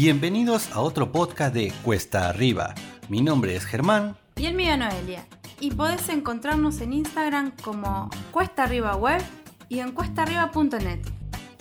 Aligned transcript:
Bienvenidos 0.00 0.70
a 0.70 0.80
otro 0.80 1.10
podcast 1.10 1.52
de 1.52 1.72
Cuesta 1.82 2.28
Arriba. 2.28 2.72
Mi 3.08 3.20
nombre 3.20 3.56
es 3.56 3.64
Germán. 3.64 4.16
Y 4.36 4.46
el 4.46 4.54
mío 4.54 4.76
Noelia. 4.76 5.26
Y 5.58 5.72
podés 5.72 6.08
encontrarnos 6.08 6.80
en 6.80 6.92
Instagram 6.92 7.50
como 7.64 8.08
Cuesta 8.30 8.62
Arriba 8.62 8.94
Web 8.94 9.20
y 9.68 9.80
en 9.80 9.90
cuestaarriba.net. 9.90 11.00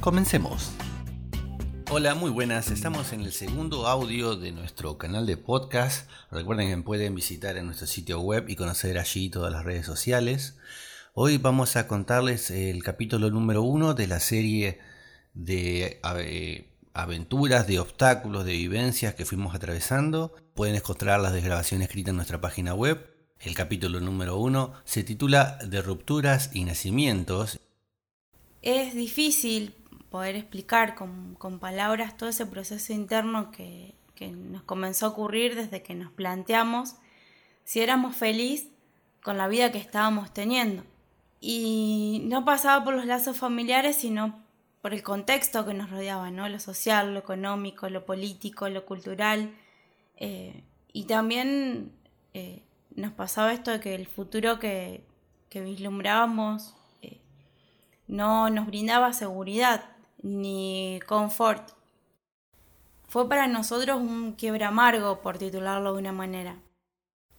Comencemos. 0.01 0.71
Hola, 1.89 2.13
muy 2.13 2.29
buenas. 2.29 2.69
Estamos 2.69 3.11
en 3.11 3.21
el 3.21 3.31
segundo 3.31 3.87
audio 3.87 4.36
de 4.36 4.51
nuestro 4.51 4.99
canal 4.99 5.25
de 5.25 5.38
podcast. 5.38 6.07
Recuerden 6.29 6.69
que 6.69 6.83
pueden 6.83 7.15
visitar 7.15 7.57
en 7.57 7.65
nuestro 7.65 7.88
sitio 7.88 8.19
web 8.19 8.47
y 8.49 8.55
conocer 8.55 8.99
allí 8.99 9.31
todas 9.31 9.51
las 9.51 9.65
redes 9.65 9.88
sociales. 9.88 10.59
Hoy 11.15 11.39
vamos 11.39 11.75
a 11.75 11.88
contarles 11.88 12.51
el 12.51 12.83
capítulo 12.83 13.31
número 13.31 13.63
uno 13.63 13.95
de 13.95 14.05
la 14.05 14.19
serie 14.19 14.79
de 15.33 15.99
eh, 16.19 16.76
aventuras, 16.97 17.68
de 17.68 17.79
obstáculos, 17.79 18.43
de 18.43 18.54
vivencias 18.54 19.14
que 19.14 19.25
fuimos 19.25 19.54
atravesando. 19.54 20.33
Pueden 20.55 20.75
encontrar 20.75 21.19
las 21.19 21.33
desgrabaciones 21.33 21.88
escritas 21.88 22.10
en 22.10 22.18
nuestra 22.18 22.42
página 22.42 22.74
web. 22.74 23.14
El 23.39 23.54
capítulo 23.54 24.00
número 24.00 24.38
uno 24.38 24.74
se 24.83 25.04
titula 25.04 25.60
De 25.64 25.82
rupturas 25.82 26.50
y 26.54 26.64
nacimientos. 26.64 27.60
Es 28.64 28.96
difícil 28.96 29.75
poder 30.10 30.36
explicar 30.36 30.96
con, 30.96 31.60
palabras 31.60 32.17
todo 32.17 32.30
ese 32.30 32.47
proceso 32.47 32.94
interno 32.94 33.52
que, 33.52 33.95
nos 34.19 34.64
comenzó 34.64 35.05
a 35.05 35.09
ocurrir 35.09 35.53
desde 35.53 35.83
que 35.83 35.94
nos 35.94 36.11
planteamos 36.11 36.95
si 37.64 37.81
éramos 37.81 38.16
felices 38.16 38.69
con 39.22 39.38
la 39.38 39.47
vida 39.47 39.72
que 39.72 39.77
estábamos 39.77 40.33
teniendo. 40.33 40.83
Y 41.39 42.23
no 42.25 42.44
pasaba 42.44 42.83
por 42.83 42.95
los 42.95 43.05
lazos 43.05 43.38
familiares, 43.38 43.97
sino 43.97 44.47
por 44.81 44.94
el 44.94 45.03
contexto 45.03 45.66
que 45.66 45.73
nos 45.73 45.89
rodeaba, 45.89 46.31
¿no? 46.31 46.47
Lo 46.49 46.59
social, 46.59 47.13
lo 47.13 47.19
económico, 47.19 47.89
lo 47.89 48.05
político, 48.05 48.69
lo 48.69 48.85
cultural. 48.85 49.55
Eh, 50.15 50.63
y 50.93 51.05
también 51.05 51.91
eh, 52.33 52.63
nos 52.95 53.11
pasaba 53.11 53.53
esto 53.53 53.71
de 53.71 53.79
que 53.79 53.95
el 53.95 54.07
futuro 54.07 54.59
que, 54.59 55.03
que 55.49 55.61
vislumbrábamos 55.61 56.75
eh, 57.02 57.19
no 58.07 58.49
nos 58.49 58.67
brindaba 58.67 59.13
seguridad 59.13 59.85
ni 60.21 60.99
confort. 61.07 61.71
Fue 63.07 63.30
para 63.30 63.47
nosotros 63.47 63.97
un 63.97 64.33
quiebre 64.33 64.65
amargo, 64.65 65.21
por 65.21 65.37
titularlo 65.37 65.93
de 65.93 65.99
una 65.99 66.11
manera, 66.11 66.57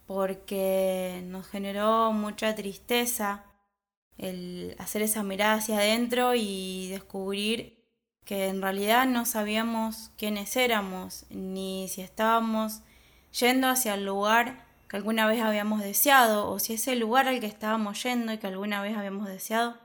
porque 0.07 1.23
nos 1.27 1.47
generó 1.47 2.13
mucha 2.13 2.55
tristeza 2.55 3.45
el 4.19 4.75
hacer 4.79 5.03
esa 5.03 5.23
mirada 5.23 5.55
hacia 5.55 5.79
adentro 5.79 6.35
y 6.35 6.89
descubrir 6.91 7.79
que 8.25 8.49
en 8.49 8.61
realidad 8.61 9.07
no 9.07 9.25
sabíamos 9.25 10.11
quiénes 10.19 10.55
éramos, 10.57 11.25
ni 11.31 11.89
si 11.89 12.03
estábamos 12.03 12.83
yendo 13.39 13.69
hacia 13.69 13.95
el 13.95 14.05
lugar 14.05 14.67
que 14.89 14.97
alguna 14.97 15.27
vez 15.27 15.41
habíamos 15.43 15.81
deseado, 15.81 16.51
o 16.51 16.59
si 16.59 16.75
ese 16.75 16.97
lugar 16.97 17.29
al 17.29 17.41
que 17.41 17.47
estábamos 17.47 18.03
yendo 18.03 18.33
y 18.33 18.39
que 18.39 18.47
alguna 18.47 18.83
vez 18.83 18.97
habíamos 18.97 19.29
deseado, 19.29 19.79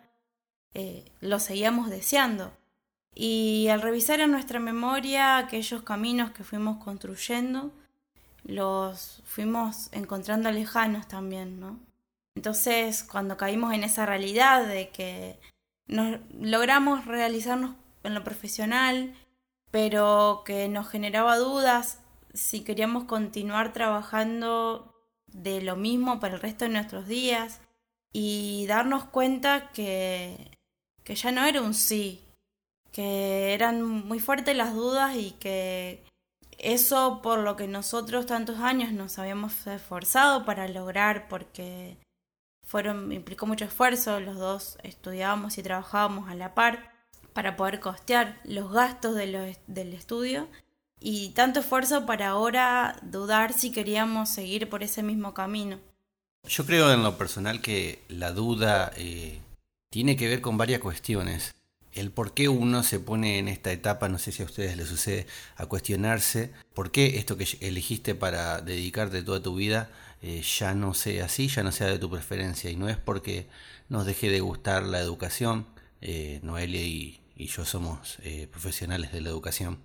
eh, 0.74 1.06
lo 1.22 1.40
seguíamos 1.40 1.90
deseando. 1.90 2.52
Y 3.16 3.68
al 3.68 3.82
revisar 3.82 4.20
en 4.22 4.32
nuestra 4.32 4.60
memoria 4.60 5.38
aquellos 5.38 5.84
caminos 5.84 6.32
que 6.32 6.44
fuimos 6.44 6.84
construyendo, 6.84 7.72
los 8.44 9.22
fuimos 9.26 9.90
encontrando 9.92 10.52
lejanos 10.52 11.08
también, 11.08 11.60
¿no? 11.60 11.80
Entonces, 12.44 13.06
cuando 13.06 13.38
caímos 13.38 13.74
en 13.74 13.86
esa 13.86 14.06
realidad 14.06 14.68
de 14.68 14.90
que 14.90 15.40
nos 15.88 16.20
logramos 16.38 17.06
realizarnos 17.06 17.78
en 18.04 18.14
lo 18.14 18.26
profesional, 18.26 19.16
pero 19.72 20.44
que 20.46 20.68
nos 20.68 20.90
generaba 20.90 21.38
dudas 21.38 22.00
si 22.34 22.66
queríamos 22.66 23.06
continuar 23.06 23.72
trabajando 23.72 24.94
de 25.28 25.62
lo 25.62 25.78
mismo 25.78 26.20
para 26.20 26.34
el 26.34 26.42
resto 26.42 26.66
de 26.66 26.72
nuestros 26.72 27.08
días 27.08 27.62
y 28.12 28.66
darnos 28.68 29.06
cuenta 29.06 29.72
que, 29.72 30.52
que 31.06 31.16
ya 31.16 31.32
no 31.32 31.46
era 31.46 31.62
un 31.62 31.74
sí, 31.74 32.26
que 32.92 33.54
eran 33.54 33.82
muy 33.82 34.20
fuertes 34.20 34.58
las 34.58 34.74
dudas 34.74 35.16
y 35.16 35.32
que 35.40 36.04
eso 36.58 37.22
por 37.22 37.40
lo 37.40 37.56
que 37.56 37.70
nosotros 37.70 38.26
tantos 38.26 38.60
años 38.60 38.92
nos 38.92 39.18
habíamos 39.18 39.66
esforzado 39.66 40.44
para 40.44 40.68
lograr 40.68 41.30
porque 41.30 42.03
fueron 42.74 43.12
implicó 43.12 43.46
mucho 43.46 43.66
esfuerzo, 43.66 44.20
los 44.20 44.36
dos 44.36 44.80
estudiábamos 44.82 45.60
y 45.60 45.62
trabajábamos 45.62 46.28
a 46.28 46.34
la 46.34 46.56
par 46.56 46.92
para 47.32 47.56
poder 47.56 47.80
costear 47.80 48.42
los 48.46 48.72
gastos 48.72 49.14
de 49.14 49.56
del 49.68 49.94
estudio 49.94 50.48
y 51.00 51.30
tanto 51.36 51.60
esfuerzo 51.60 52.08
para 52.08 52.30
ahora 52.30 52.98
dudar 53.04 53.54
si 53.54 53.72
queríamos 53.72 54.30
seguir 54.30 54.70
por 54.70 54.82
ese 54.82 55.04
mismo 55.04 55.36
camino. 55.36 55.78
Yo 56.48 56.66
creo 56.66 56.92
en 56.92 57.04
lo 57.04 57.16
personal 57.16 57.62
que 57.62 58.02
la 58.08 58.32
duda 58.32 58.92
eh, 58.98 59.40
tiene 59.92 60.18
que 60.18 60.28
ver 60.28 60.42
con 60.42 60.58
varias 60.58 60.82
cuestiones 60.82 61.54
el 61.94 62.12
por 62.12 62.34
qué 62.34 62.50
uno 62.50 62.84
se 62.84 63.00
pone 63.00 63.40
en 63.40 63.48
esta 63.48 63.72
etapa, 63.72 64.10
no 64.10 64.18
sé 64.18 64.32
si 64.32 64.42
a 64.42 64.46
ustedes 64.46 64.78
les 64.78 64.88
sucede, 64.88 65.28
a 65.56 65.66
cuestionarse 65.66 66.52
por 66.74 66.92
qué 66.92 67.18
esto 67.18 67.38
que 67.38 67.48
elegiste 67.62 68.16
para 68.16 68.62
dedicarte 68.62 69.24
toda 69.24 69.42
tu 69.42 69.56
vida 69.56 69.90
eh, 70.26 70.42
ya 70.42 70.74
no 70.74 70.94
sea 70.94 71.26
así, 71.26 71.50
ya 71.50 71.64
no 71.64 71.74
sea 71.74 71.88
de 71.88 72.00
tu 72.00 72.10
preferencia. 72.10 72.72
Y 72.72 72.78
no 72.78 72.88
es 72.88 72.96
porque 72.96 73.48
nos 73.90 74.06
deje 74.06 74.30
de 74.30 74.40
gustar 74.40 74.84
la 74.84 75.00
educación, 75.00 75.68
eh, 76.00 76.40
Noelia 76.44 76.82
y, 76.82 77.20
yo 77.36 77.66
somos 77.66 78.20
eh, 78.24 78.48
profesionales 78.50 79.12
de 79.12 79.20
la 79.20 79.28
educación. 79.28 79.80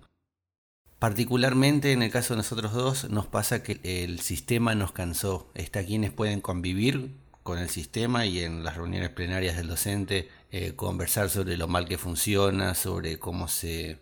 Particularmente 0.97 1.91
en 1.91 2.01
el 2.01 2.09
caso 2.09 2.33
de 2.33 2.37
nosotros 2.37 2.71
dos, 2.71 3.09
nos 3.09 3.27
pasa 3.27 3.63
que 3.63 3.81
el 3.83 4.21
sistema 4.21 4.75
nos 4.75 4.93
cansó. 4.93 5.51
Está 5.55 5.83
quienes 5.85 6.11
pueden 6.11 6.39
convivir 6.39 7.11
con 7.49 7.57
el 7.57 7.69
sistema 7.71 8.27
y 8.27 8.41
en 8.41 8.63
las 8.63 8.77
reuniones 8.77 9.09
plenarias 9.09 9.57
del 9.57 9.69
docente 9.69 10.29
eh, 10.51 10.75
conversar 10.75 11.31
sobre 11.31 11.57
lo 11.57 11.67
mal 11.67 11.87
que 11.87 11.97
funciona, 11.97 12.75
sobre 12.75 13.17
cómo 13.17 13.47
se 13.47 13.97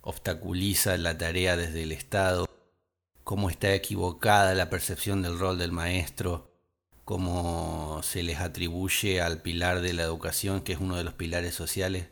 obstaculiza 0.00 0.96
la 0.96 1.18
tarea 1.18 1.58
desde 1.58 1.82
el 1.82 1.92
Estado, 1.92 2.48
cómo 3.22 3.50
está 3.50 3.74
equivocada 3.74 4.54
la 4.54 4.70
percepción 4.70 5.20
del 5.20 5.38
rol 5.38 5.58
del 5.58 5.72
maestro, 5.72 6.54
cómo 7.04 8.00
se 8.02 8.22
les 8.22 8.38
atribuye 8.38 9.20
al 9.20 9.42
pilar 9.42 9.82
de 9.82 9.92
la 9.92 10.04
educación, 10.04 10.62
que 10.62 10.72
es 10.72 10.80
uno 10.80 10.96
de 10.96 11.04
los 11.04 11.12
pilares 11.12 11.54
sociales, 11.54 12.08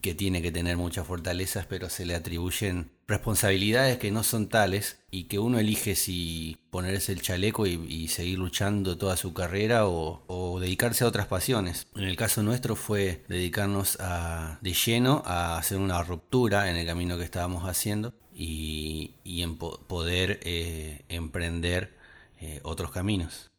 que 0.00 0.14
tiene 0.14 0.40
que 0.40 0.52
tener 0.52 0.76
muchas 0.76 1.04
fortalezas, 1.04 1.66
pero 1.66 1.90
se 1.90 2.06
le 2.06 2.14
atribuyen 2.14 2.91
responsabilidades 3.06 3.98
que 3.98 4.10
no 4.10 4.22
son 4.22 4.48
tales 4.48 5.00
y 5.10 5.24
que 5.24 5.38
uno 5.38 5.58
elige 5.58 5.94
si 5.96 6.58
ponerse 6.70 7.12
el 7.12 7.20
chaleco 7.20 7.66
y, 7.66 8.08
seguir 8.08 8.38
luchando 8.38 8.96
toda 8.96 9.16
su 9.16 9.34
carrera 9.34 9.86
o, 9.86 10.58
dedicarse 10.60 11.04
a 11.04 11.08
otras 11.08 11.26
pasiones. 11.26 11.86
En 11.94 12.04
el 12.04 12.16
caso 12.16 12.42
nuestro 12.42 12.76
fue 12.76 13.24
dedicarnos 13.28 13.98
a, 14.00 14.58
de 14.60 14.72
lleno 14.72 15.22
a 15.26 15.58
hacer 15.58 15.78
una 15.78 16.02
ruptura 16.02 16.70
en 16.70 16.76
el 16.76 16.86
camino 16.86 17.18
que 17.18 17.24
estábamos 17.24 17.68
haciendo 17.68 18.14
y, 18.34 19.14
en 19.24 19.56
poder 19.56 20.40
eh, 20.42 21.04
emprender 21.08 21.96
eh, 22.40 22.60
otros 22.62 22.90
caminos. 22.90 23.50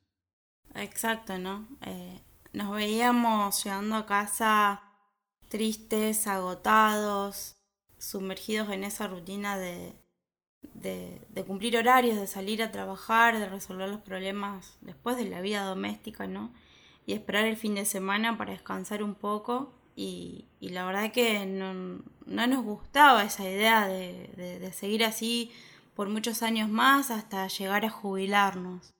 Exacto, 0.75 1.38
¿no? 1.38 1.68
Eh, 1.81 2.20
nos 2.54 2.72
veíamos 2.72 3.64
llegando 3.64 3.96
a 3.96 4.06
casa 4.06 4.81
tristes, 5.48 6.25
agotados, 6.25 7.58
sumergidos 8.03 8.69
en 8.69 8.84
esa 8.84 9.08
rutina 9.08 9.58
de, 9.58 9.94
de, 10.74 11.44
cumplir 11.46 11.78
horarios, 11.78 12.18
de 12.18 12.28
salir 12.28 12.62
a 12.62 12.72
trabajar, 12.72 13.40
de 13.40 13.47
resolver 13.47 13.90
los 13.90 14.02
problemas 14.02 14.78
después 14.81 15.18
de 15.18 15.25
la 15.25 15.41
vida 15.41 15.64
doméstica, 15.64 16.28
¿no? 16.28 16.53
Y 17.06 17.13
esperar 17.13 17.46
el 17.46 17.58
fin 17.58 17.75
de 17.75 17.86
semana 17.86 18.38
para 18.38 18.52
descansar 18.52 19.03
un 19.03 19.16
poco. 19.16 19.74
Y, 19.96 20.45
la 20.60 20.86
verdad 20.86 21.12
que 21.12 21.45
no, 21.45 22.01
no, 22.25 22.48
nos 22.48 22.63
gustaba 22.63 23.24
esa 23.24 23.44
idea 23.44 23.88
de, 23.88 24.60
de 24.60 24.74
seguir 24.74 25.04
así 25.04 25.51
por 25.94 26.10
muchos 26.10 26.42
años 26.42 26.69
más 26.69 27.12
hasta 27.12 27.48
llegar 27.48 27.86
a 27.86 27.89
jubilarnos. 27.89 28.94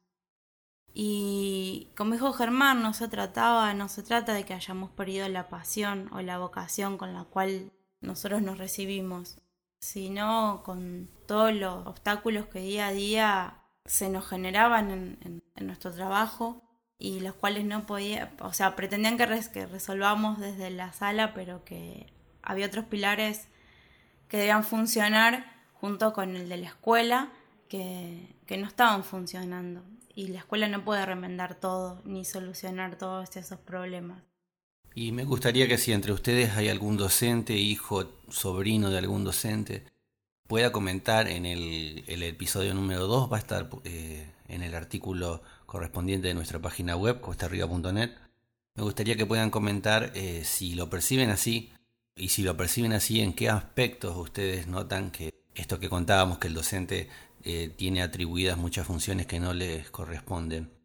Y 0.94 1.89
como 1.98 2.13
dijo 2.13 2.33
Germán, 2.33 2.83
no 2.83 2.94
se 2.94 3.07
trataba, 3.07 3.74
no 3.74 3.89
se 3.89 4.04
trata 4.04 4.33
de 4.33 4.45
que 4.45 4.54
hayamos 4.54 4.92
perdido 4.92 5.28
la 5.28 5.50
pasión 5.50 6.10
o 6.13 6.22
la 6.22 6.38
vocación 6.38 6.98
con 6.98 7.13
la 7.13 7.24
cual 7.24 7.72
nosotros 8.04 8.42
nos 8.42 8.58
recibimos, 8.58 9.40
sino 9.80 10.62
con 10.64 11.10
todos 11.28 11.54
los 11.54 11.88
obstáculos 11.88 12.46
que 12.48 12.60
día 12.60 12.88
a 12.88 12.94
día 12.94 13.64
se 13.86 14.10
nos 14.10 14.28
generaban 14.28 15.18
en, 15.22 15.44
nuestro 15.66 15.92
trabajo 15.92 16.62
y 16.98 17.20
los 17.20 17.36
cuales 17.36 17.66
no 17.66 17.86
podía, 17.86 18.34
o 18.40 18.54
sea, 18.54 18.76
pretendían 18.76 19.18
que, 19.18 19.28
que 19.52 19.66
resolvamos 19.66 20.40
desde 20.40 20.70
la 20.70 20.94
sala, 20.94 21.34
pero 21.34 21.64
que 21.64 22.14
había 22.42 22.68
otros 22.68 22.86
pilares 22.86 23.48
que 24.28 24.38
debían 24.38 24.64
funcionar 24.64 25.46
junto 25.74 26.14
con 26.14 26.36
el 26.36 26.50
de 26.50 26.58
la 26.58 26.68
escuela 26.68 27.30
que, 27.70 28.36
que 28.46 28.58
no 28.58 28.68
estaban 28.68 29.04
funcionando 29.04 29.84
y 30.16 30.28
la 30.28 30.40
escuela 30.40 30.68
no 30.68 30.84
puede 30.84 31.06
remendar 31.06 31.56
todo 31.56 32.02
ni 32.06 32.26
solucionar 32.26 32.98
todos 32.98 33.36
esos 33.36 33.60
problemas. 33.60 34.22
Y 34.95 35.12
me 35.12 35.25
gustaría 35.25 35.68
que 35.68 35.78
si 35.78 35.92
entre 35.92 36.12
ustedes 36.12 36.51
hay 36.56 36.69
algún 36.69 36.98
docente, 36.98 37.56
hijo, 37.56 38.12
sobrino 38.30 38.92
de 38.92 39.00
algún 39.00 39.24
docente, 39.24 39.86
pueda 40.48 40.72
comentar 40.72 41.28
en 41.28 41.45
el, 41.45 42.04
episodio 42.24 42.74
número 42.74 43.07
2, 43.07 43.31
va 43.31 43.38
a 43.38 43.40
estar 43.40 43.69
eh, 43.86 44.31
en 44.48 44.62
el 44.62 44.75
artículo 44.75 45.42
correspondiente 45.66 46.28
de 46.28 46.36
nuestra 46.36 46.60
página 46.60 46.95
web, 46.95 47.22
costarriba.net. 47.22 48.12
Me 48.75 48.84
gustaría 48.84 49.16
que 49.16 49.25
puedan 49.25 49.50
comentar 49.50 50.12
eh, 50.16 50.44
si 50.45 50.75
lo 50.75 50.90
perciben 50.90 51.31
así 51.31 51.72
y 52.16 52.30
si 52.30 52.44
lo 52.44 52.56
perciben 52.56 52.94
así, 52.94 53.22
en 53.22 53.34
qué 53.34 53.50
aspectos 53.50 54.16
ustedes 54.16 54.68
notan 54.68 55.10
que 55.10 55.34
esto 55.56 55.80
que 55.80 55.90
contábamos, 55.90 56.38
que 56.38 56.48
el 56.48 56.54
docente 56.54 57.10
eh, 57.44 57.74
tiene 57.75 58.04
atribuidas 58.04 58.57
muchas 58.57 58.86
funciones 58.86 59.25
que 59.25 59.40
no 59.40 59.54
les 59.54 59.90
corresponden. 59.90 60.82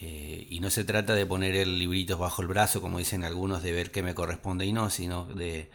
Y 0.00 0.58
no 0.60 0.70
se 0.70 0.84
trata 0.84 1.14
de 1.14 1.26
poner 1.26 1.56
el 1.56 1.78
librito 1.78 2.18
bajo 2.18 2.42
el 2.42 2.48
brazo, 2.48 2.80
como 2.80 2.98
dicen 2.98 3.24
algunos, 3.24 3.62
de 3.62 3.72
ver 3.72 3.90
qué 3.90 4.02
me 4.02 4.14
corresponde 4.14 4.64
y 4.64 4.72
no, 4.72 4.90
sino 4.90 5.24
de 5.24 5.70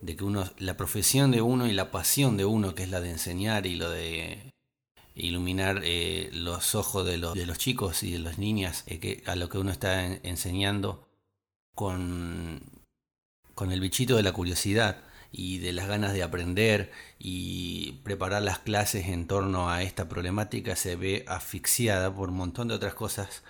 de 0.00 0.16
que 0.16 0.24
uno, 0.24 0.50
la 0.58 0.76
profesión 0.76 1.30
de 1.30 1.42
uno 1.42 1.66
y 1.66 1.72
la 1.72 1.90
pasión 1.90 2.36
de 2.36 2.44
uno, 2.44 2.74
que 2.74 2.84
es 2.84 2.90
la 2.90 3.00
de 3.00 3.10
enseñar 3.10 3.66
y 3.66 3.74
lo 3.74 3.90
de 3.90 4.52
iluminar 5.14 5.80
eh, 5.82 6.30
los 6.32 6.74
ojos 6.74 7.04
de 7.04 7.18
los, 7.18 7.34
de 7.34 7.46
los 7.46 7.58
chicos 7.58 8.02
y 8.04 8.12
de 8.12 8.20
las 8.20 8.38
niñas 8.38 8.84
eh, 8.86 9.00
que, 9.00 9.22
a 9.26 9.34
lo 9.34 9.48
que 9.48 9.58
uno 9.58 9.72
está 9.72 10.06
enseñando 10.06 11.08
con, 11.74 12.60
con 13.54 13.72
el 13.72 13.80
bichito 13.80 14.16
de 14.16 14.22
la 14.22 14.32
curiosidad 14.32 15.02
y 15.30 15.58
de 15.58 15.72
las 15.72 15.88
ganas 15.88 16.12
de 16.12 16.22
aprender 16.22 16.90
y 17.18 18.00
preparar 18.04 18.42
las 18.42 18.58
clases 18.58 19.08
en 19.08 19.26
torno 19.26 19.70
a 19.70 19.82
esta 19.82 20.08
problemática 20.08 20.76
se 20.76 20.96
ve 20.96 21.24
asfixiada 21.28 22.14
por 22.14 22.30
un 22.30 22.36
montón 22.36 22.68
de 22.68 22.74
otras 22.74 22.94
cosas 22.94 23.42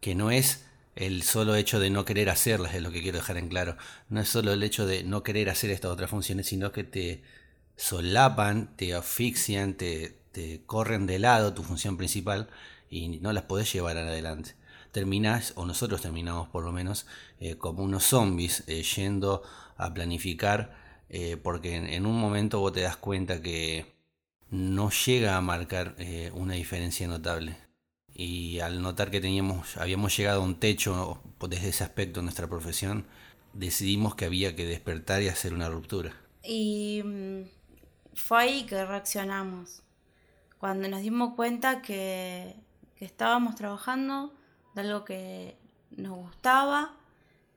que 0.00 0.14
no 0.14 0.30
es 0.30 0.64
el 0.94 1.22
solo 1.22 1.54
hecho 1.54 1.80
de 1.80 1.90
no 1.90 2.04
querer 2.04 2.28
hacerlas 2.28 2.74
es 2.74 2.82
lo 2.82 2.92
que 2.92 3.00
quiero 3.00 3.18
dejar 3.18 3.38
en 3.38 3.48
claro. 3.48 3.76
No 4.08 4.20
es 4.20 4.28
solo 4.28 4.52
el 4.52 4.62
hecho 4.62 4.86
de 4.86 5.04
no 5.04 5.22
querer 5.22 5.48
hacer 5.48 5.70
estas 5.70 5.90
otras 5.90 6.10
funciones, 6.10 6.46
sino 6.46 6.72
que 6.72 6.84
te 6.84 7.22
solapan, 7.76 8.76
te 8.76 8.94
asfixian, 8.94 9.74
te, 9.74 10.18
te 10.32 10.62
corren 10.66 11.06
de 11.06 11.18
lado 11.18 11.54
tu 11.54 11.62
función 11.62 11.96
principal 11.96 12.48
y 12.90 13.08
no 13.20 13.32
las 13.32 13.44
podés 13.44 13.72
llevar 13.72 13.96
adelante. 13.96 14.54
Terminás, 14.92 15.54
o 15.56 15.64
nosotros 15.64 16.02
terminamos 16.02 16.48
por 16.48 16.64
lo 16.64 16.72
menos, 16.72 17.06
eh, 17.40 17.56
como 17.56 17.82
unos 17.82 18.04
zombies 18.04 18.64
eh, 18.66 18.82
yendo 18.82 19.42
a 19.78 19.94
planificar, 19.94 20.81
eh, 21.12 21.36
porque 21.36 21.76
en, 21.76 22.06
un 22.06 22.18
momento 22.18 22.58
vos 22.58 22.72
te 22.72 22.80
das 22.80 22.96
cuenta 22.96 23.40
que 23.40 23.86
no 24.50 24.90
llega 24.90 25.36
a 25.36 25.40
marcar 25.40 25.94
una 26.34 26.54
diferencia 26.54 27.06
notable. 27.06 27.56
Y 28.14 28.60
al 28.60 28.82
notar 28.82 29.10
que 29.10 29.20
teníamos, 29.20 29.76
habíamos 29.76 30.16
llegado 30.16 30.42
a 30.42 30.44
un 30.44 30.56
techo 30.58 31.22
desde 31.48 31.68
ese 31.68 31.84
aspecto 31.84 32.20
en 32.20 32.26
nuestra 32.26 32.48
profesión, 32.48 33.06
decidimos 33.52 34.14
que 34.14 34.24
había 34.24 34.56
que 34.56 34.66
despertar 34.66 35.22
y 35.22 35.28
hacer 35.28 35.54
una 35.54 35.68
ruptura. 35.68 36.12
Y 36.42 37.02
mm, 37.04 37.42
fue 38.14 38.42
ahí 38.42 38.62
que 38.64 38.84
reaccionamos, 38.84 39.82
cuando 40.58 40.88
nos 40.88 41.02
dimos 41.02 41.34
cuenta 41.34 41.82
que, 41.82 42.56
que 42.96 43.04
estábamos 43.04 43.54
trabajando 43.54 44.34
de 44.74 44.80
algo 44.82 45.04
que 45.04 45.56
nos 45.90 46.16
gustaba, 46.16 46.96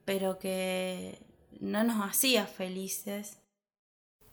pero 0.06 0.40
que 0.40 1.19
no 1.60 1.84
nos 1.84 2.10
hacía 2.10 2.46
felices, 2.46 3.40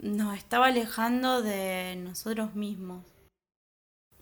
nos 0.02 0.36
estaba 0.36 0.66
alejando 0.66 1.42
de 1.42 1.96
nosotros 1.96 2.54
mismos 2.54 3.06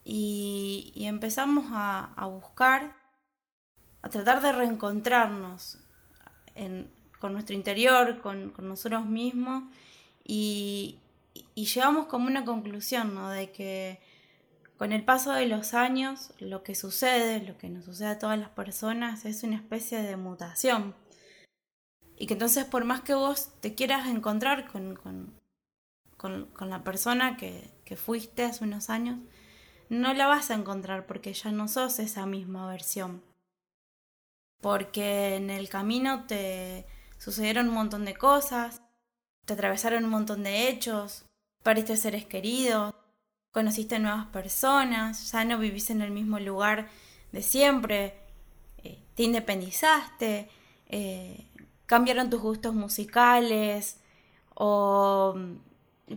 y, 0.05 0.93
empezamos 1.07 1.67
a, 1.71 2.27
buscar, 2.27 2.95
a 4.03 4.09
tratar 4.11 4.43
de 4.43 4.53
reencontrarnos 4.53 5.79
con 7.19 7.33
nuestro 7.33 7.57
interior, 7.57 8.21
con, 8.21 8.53
nosotros 8.59 9.07
mismos 9.07 9.65
y, 10.25 10.99
llegamos 11.55 12.07
como 12.07 12.27
una 12.27 12.45
conclusión, 12.45 13.15
¿no? 13.15 13.31
De 13.31 13.51
que 13.51 14.01
con 14.77 14.93
el 14.93 15.05
paso 15.05 15.33
de 15.33 15.47
los 15.47 15.75
años 15.75 16.33
lo 16.39 16.63
que 16.63 16.75
sucede, 16.75 17.43
lo 17.47 17.59
que 17.59 17.69
nos 17.69 17.85
sucede 17.85 18.09
a 18.09 18.19
todas 18.19 18.39
las 18.39 18.49
personas 18.51 19.25
es 19.25 19.43
una 19.43 19.57
especie 19.57 20.03
de 20.03 20.17
mutación. 20.17 20.95
Y 22.17 22.27
que 22.27 22.35
entonces 22.35 22.65
por 22.65 22.85
más 22.85 23.01
que 23.03 23.15
vos 23.15 23.51
te 23.61 23.75
quieras 23.75 24.09
encontrar 24.09 24.69
con, 24.69 25.40
la 26.29 26.85
persona 26.85 27.37
que, 27.37 27.71
fuiste 27.97 28.45
hace 28.45 28.63
unos 28.63 28.89
años, 28.89 29.19
no 29.89 30.15
la 30.15 30.29
vas 30.29 30.51
a 30.51 30.55
encontrar 30.55 31.07
porque 31.07 31.33
ya 31.33 31.51
no 31.51 31.67
sos 31.67 31.99
esa 31.99 32.25
misma 32.25 32.69
versión. 32.69 33.23
Porque 34.61 35.35
en 35.37 35.51
el 35.51 35.69
camino 35.69 36.27
te 36.27 36.87
sucedieron 37.19 37.69
un 37.69 37.75
montón 37.75 38.05
de 38.05 38.15
cosas, 38.15 38.83
te 39.45 39.55
atravesaron 39.55 40.05
un 40.05 40.11
montón 40.11 40.45
de 40.45 40.69
hechos, 40.69 41.25
pariste 41.65 41.97
seres 41.97 42.27
queridos, 42.27 42.95
conociste 43.51 43.99
nuevas 43.99 44.27
personas, 44.27 45.33
ya 45.33 45.45
no 45.45 45.59
vivís 45.59 45.91
en 45.91 46.03
el 46.03 46.13
mismo 46.13 46.39
lugar 46.39 46.89
de 47.33 47.43
siempre, 47.43 48.21
eh, 48.85 49.03
te 49.15 49.25
independizaste, 49.25 50.49
eh, 50.89 51.47
cambiaron 51.87 52.31
tus 52.31 52.41
gustos 52.41 52.75
musicales 52.75 54.01
o 54.55 55.35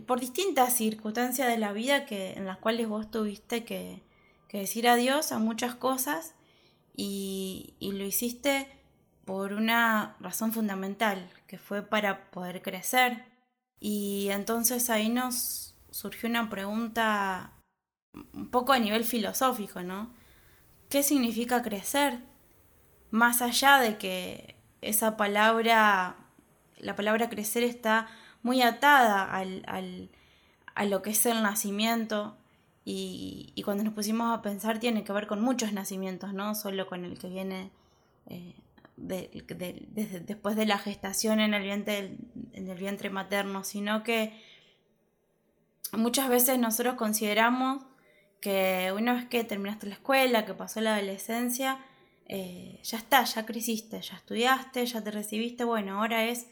por 0.00 0.20
distintas 0.20 0.74
circunstancias 0.74 1.48
de 1.48 1.58
la 1.58 1.72
vida 1.72 2.06
que, 2.06 2.32
en 2.32 2.46
las 2.46 2.58
cuales 2.58 2.88
vos 2.88 3.10
tuviste 3.10 3.64
que, 3.64 4.02
decir 4.52 4.86
adiós 4.86 5.32
a 5.32 5.40
muchas 5.40 5.74
cosas 5.74 6.36
y, 6.96 7.74
lo 7.80 8.04
hiciste 8.04 8.68
por 9.24 9.52
una 9.52 10.14
razón 10.20 10.52
fundamental, 10.52 11.28
que 11.48 11.58
fue 11.58 11.82
para 11.82 12.30
poder 12.30 12.62
crecer. 12.62 13.24
Y 13.80 14.28
entonces 14.30 14.90
ahí 14.90 15.08
nos 15.08 15.74
surgió 15.90 16.28
una 16.28 16.50
pregunta 16.50 17.52
un 18.32 18.48
poco 18.48 18.72
a 18.72 18.78
nivel 18.78 19.02
filosófico, 19.02 19.82
¿no? 19.82 20.14
¿Qué 20.88 21.02
significa 21.02 21.62
crecer? 21.62 22.20
Más 23.10 23.42
allá 23.42 23.78
de 23.78 23.98
que 23.98 24.54
esa 24.82 25.16
palabra, 25.16 26.14
la 26.78 26.94
palabra 26.94 27.28
crecer 27.28 27.64
está 27.64 28.06
muy 28.44 28.62
atada 28.62 29.24
al, 29.24 30.10
a 30.74 30.84
lo 30.84 31.02
que 31.02 31.10
es 31.10 31.26
el 31.26 31.42
nacimiento. 31.42 32.36
Y, 32.84 33.60
cuando 33.64 33.82
nos 33.82 33.94
pusimos 33.94 34.38
a 34.38 34.42
pensar 34.42 34.78
tiene 34.78 35.02
que 35.02 35.12
ver 35.12 35.26
con 35.26 35.40
muchos 35.40 35.72
nacimientos, 35.72 36.34
no 36.34 36.54
solo 36.54 36.86
con 36.86 37.04
el 37.06 37.18
que 37.18 37.28
viene 37.28 37.70
eh, 38.26 38.54
después 38.96 40.54
de 40.54 40.66
la 40.66 40.78
gestación 40.78 41.40
en 41.40 41.54
el, 41.54 41.62
vientre, 41.62 42.18
en 42.52 42.68
el 42.68 42.78
vientre 42.78 43.08
materno, 43.08 43.64
sino 43.64 44.02
que 44.02 44.38
muchas 45.92 46.28
veces 46.28 46.58
nosotros 46.58 46.96
consideramos 46.96 47.82
que 48.42 48.92
una 48.94 49.14
vez 49.14 49.24
que 49.24 49.42
terminaste 49.44 49.86
la 49.86 49.94
escuela, 49.94 50.44
que 50.44 50.52
pasó 50.52 50.82
la 50.82 50.96
adolescencia, 50.96 51.78
eh, 52.26 52.78
ya 52.82 52.98
está, 52.98 53.24
ya 53.24 53.46
creciste, 53.46 54.02
ya 54.02 54.16
estudiaste, 54.16 54.84
ya 54.84 55.02
te 55.02 55.10
recibiste, 55.10 55.64
bueno, 55.64 55.98
ahora 55.98 56.26
es 56.26 56.48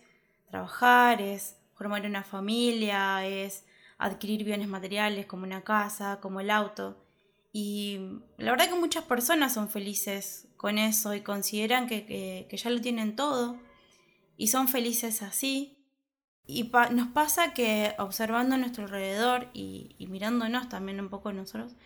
trabajar, 0.48 1.20
es 1.20 1.56
formar 1.74 2.06
una 2.06 2.22
familia, 2.22 3.26
es 3.26 3.64
adquirir 3.98 4.44
bienes 4.44 4.68
materiales 4.68 5.26
como 5.26 5.44
una 5.44 5.62
casa, 5.62 6.18
como 6.20 6.40
el 6.40 6.50
auto. 6.50 6.96
Y 7.52 8.00
la 8.38 8.50
verdad 8.50 8.68
que 8.68 8.74
muchas 8.74 9.04
personas 9.04 9.54
son 9.54 9.68
felices 9.68 10.48
con 10.56 10.78
eso 10.78 11.14
y 11.14 11.20
consideran 11.20 11.86
que, 11.86 12.48
ya 12.50 12.70
lo 12.70 12.80
tienen 12.80 13.14
todo 13.14 13.58
y 14.36 14.48
son 14.48 14.68
felices 14.68 15.22
así. 15.22 15.78
Y 16.46 16.70
nos 16.90 17.08
pasa 17.08 17.54
que 17.54 17.94
observando 17.98 18.56
a 18.56 18.58
nuestro 18.58 18.84
alrededor 18.84 19.48
y, 19.52 19.94
mirándonos 20.08 20.68
también 20.68 21.00
un 21.00 21.08
poco 21.08 21.32
nosotros, 21.32 21.76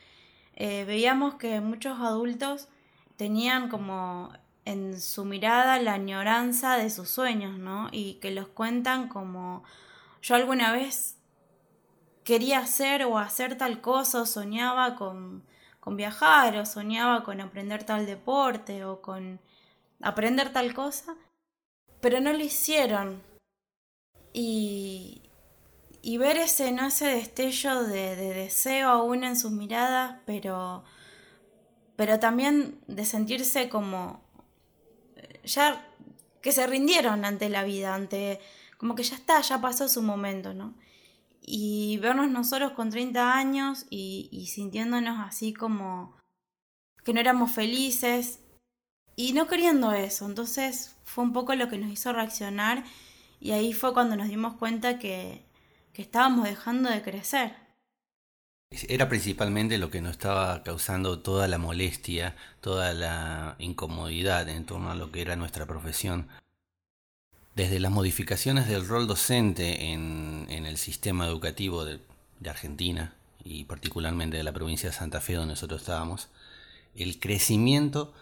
eh, 0.55 0.85
veíamos 0.87 1.35
que 1.35 1.61
muchos 1.61 2.00
adultos 2.00 2.69
tenían 3.16 3.69
como 3.69 4.33
en 4.66 5.00
su 5.00 5.25
mirada 5.25 5.78
la 5.78 5.94
añoranza 5.94 6.76
de 6.76 6.90
sus 6.90 7.08
sueños, 7.08 7.56
¿no? 7.58 7.88
Y 7.92 8.14
que 8.14 8.32
los 8.32 8.49
cuentan 8.49 9.08
como 9.08 9.62
yo 10.20 10.35
alguna 10.35 10.73
vez 10.73 11.16
quería 12.25 12.58
hacer 12.58 13.04
o 13.04 13.16
hacer 13.18 13.56
tal 13.56 13.80
cosa, 13.80 14.23
o 14.23 14.26
soñaba 14.26 14.96
con, 14.96 15.44
con 15.78 15.96
viajar, 15.96 16.56
o 16.58 16.66
soñaba 16.66 17.23
con 17.23 17.40
aprender 17.40 17.85
tal 17.85 18.04
deporte, 18.06 18.85
o 18.85 19.00
con 19.00 19.40
aprender 20.02 20.52
tal 20.52 20.75
cosa, 20.75 21.14
pero 22.00 22.20
no 22.20 22.32
lo 22.32 22.40
hicieron. 22.40 23.23
Y, 24.32 25.23
y 26.02 26.18
ver 26.18 26.38
ese, 26.38 26.73
no 26.73 26.87
ese 26.87 27.06
destello 27.06 27.85
de, 27.85 28.16
de, 28.16 28.35
deseo 28.35 28.88
aún 28.88 29.23
en 29.23 29.37
sus 29.37 29.52
miradas, 29.52 30.16
pero, 30.26 30.82
pero 31.94 32.18
también 32.18 32.80
de 32.88 33.04
sentirse 33.04 33.68
como 33.68 34.25
ya 35.47 35.87
que 36.43 36.53
se 36.53 36.67
rindieron 36.67 37.25
ante 37.25 37.49
la 37.49 37.65
vida, 37.65 37.95
ante 37.95 38.41
como 38.76 38.95
que 38.95 39.03
ya 39.03 39.17
está, 39.17 39.41
ya 39.41 39.61
pasó 39.61 39.88
su 39.88 40.03
momento, 40.03 40.55
¿no? 40.55 40.75
Y 41.41 41.99
vernos 41.99 42.31
nosotros 42.31 42.73
con 42.73 42.91
30 42.91 43.35
años 43.35 43.87
y, 43.91 44.47
sintiéndonos 44.53 45.19
así 45.26 45.53
como 45.53 46.17
que 47.05 47.12
no 47.12 47.21
éramos 47.21 47.53
felices 47.53 48.41
y 49.15 49.33
no 49.33 49.47
queriendo 49.47 49.93
eso. 49.93 50.26
Entonces 50.26 50.97
fue 51.05 51.25
un 51.25 51.33
poco 51.33 51.55
lo 51.55 51.69
que 51.69 51.79
nos 51.79 51.91
hizo 51.91 52.12
reaccionar 52.12 52.85
y 53.41 53.53
ahí 53.53 53.73
fue 53.73 53.95
cuando 53.95 54.17
nos 54.17 54.29
dimos 54.29 54.55
cuenta 54.55 54.99
que, 54.99 55.47
que 55.93 56.03
estábamos 56.03 56.45
dejando 56.45 56.91
de 56.91 57.03
crecer. 57.03 57.65
Era 58.70 59.08
principalmente 59.08 59.78
lo 59.78 59.90
que 59.90 60.00
nos 60.00 60.12
estaba 60.12 60.62
causando 60.62 61.20
toda 61.20 61.46
la 61.46 61.58
molestia, 61.58 62.37
toda 62.61 62.92
la 62.94 63.54
incomodidad 63.58 64.49
en 64.49 64.66
torno 64.66 64.90
a 64.90 64.96
lo 64.96 65.12
que 65.12 65.23
era 65.23 65.37
nuestra 65.37 65.66
profesión. 65.66 66.28
Desde 67.54 67.80
las 67.80 67.92
modificaciones 67.92 68.68
del 68.68 68.87
rol 68.87 69.06
docente 69.06 69.92
en, 69.92 70.46
el 70.50 70.76
sistema 70.78 71.26
educativo 71.26 71.85
de, 71.85 72.00
de 72.40 72.50
Argentina 72.50 73.14
y 73.44 73.64
particularmente 73.64 74.37
de 74.37 74.42
la 74.42 74.52
provincia 74.52 74.90
de 74.90 74.96
Santa 74.96 75.20
Fe 75.20 75.35
donde 75.35 75.54
nosotros 75.54 75.82
estábamos, 75.82 76.28
el 76.96 77.20
crecimiento 77.20 78.12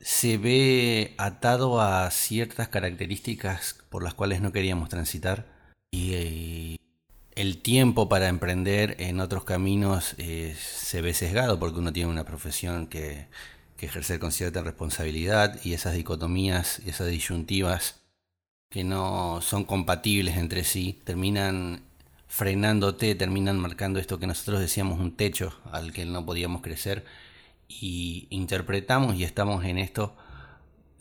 se 0.00 0.36
ve 0.36 1.14
atado 1.16 1.80
a 1.80 2.10
ciertas 2.10 2.68
características 2.68 3.78
por 3.88 4.02
las 4.02 4.14
cuales 4.14 4.40
no 4.40 4.52
queríamos 4.52 4.88
transitar 4.88 5.46
y 5.90 6.12
eh, 6.14 6.77
el 7.38 7.58
tiempo 7.58 8.08
para 8.08 8.26
emprender 8.26 8.96
en 8.98 9.20
otros 9.20 9.44
caminos 9.44 10.16
eh, 10.18 10.56
se 10.58 11.00
ve 11.00 11.14
sesgado 11.14 11.60
porque 11.60 11.78
uno 11.78 11.92
tiene 11.92 12.10
una 12.10 12.24
profesión 12.24 12.88
que, 12.88 13.28
ejercer 13.78 14.18
con 14.18 14.32
cierta 14.32 14.60
responsabilidad 14.60 15.60
y 15.62 15.72
esas 15.72 15.94
dicotomías, 15.94 16.80
esas 16.80 17.06
disyuntivas 17.06 18.00
que 18.70 18.82
no 18.82 19.40
son 19.40 19.62
compatibles 19.64 20.36
entre 20.36 20.64
sí, 20.64 21.00
terminan 21.04 21.82
frenándote, 22.26 23.14
terminan 23.14 23.60
marcando 23.60 24.00
esto 24.00 24.18
que 24.18 24.26
nosotros 24.26 24.58
decíamos 24.58 24.98
un 24.98 25.16
techo 25.16 25.60
al 25.70 25.92
que 25.92 26.04
no 26.06 26.26
podíamos 26.26 26.60
crecer. 26.60 27.04
Y 27.68 28.26
interpretamos 28.30 29.14
y 29.14 29.22
estamos 29.22 29.64
en 29.64 29.78
esto 29.78 30.16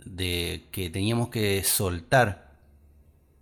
de 0.06 0.68
que 0.70 0.92
teníamos 0.92 1.30
que 1.30 1.64
soltar 1.64 2.47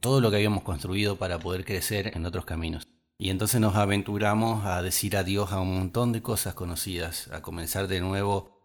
todo 0.05 0.21
lo 0.21 0.29
que 0.29 0.35
habíamos 0.35 0.61
construido 0.61 1.15
para 1.15 1.39
poder 1.39 1.65
crecer 1.65 2.15
en 2.15 2.27
otros 2.27 2.45
caminos. 2.45 2.87
Y 3.17 3.31
entonces 3.31 3.59
nos 3.59 3.75
aventuramos 3.75 4.63
a 4.63 4.83
decir 4.83 5.17
adiós 5.17 5.51
a 5.51 5.59
un 5.59 5.73
montón 5.73 6.11
de 6.11 6.21
cosas 6.21 6.53
conocidas, 6.53 7.27
a 7.31 7.41
comenzar 7.41 7.87
de 7.87 8.01
nuevo 8.01 8.55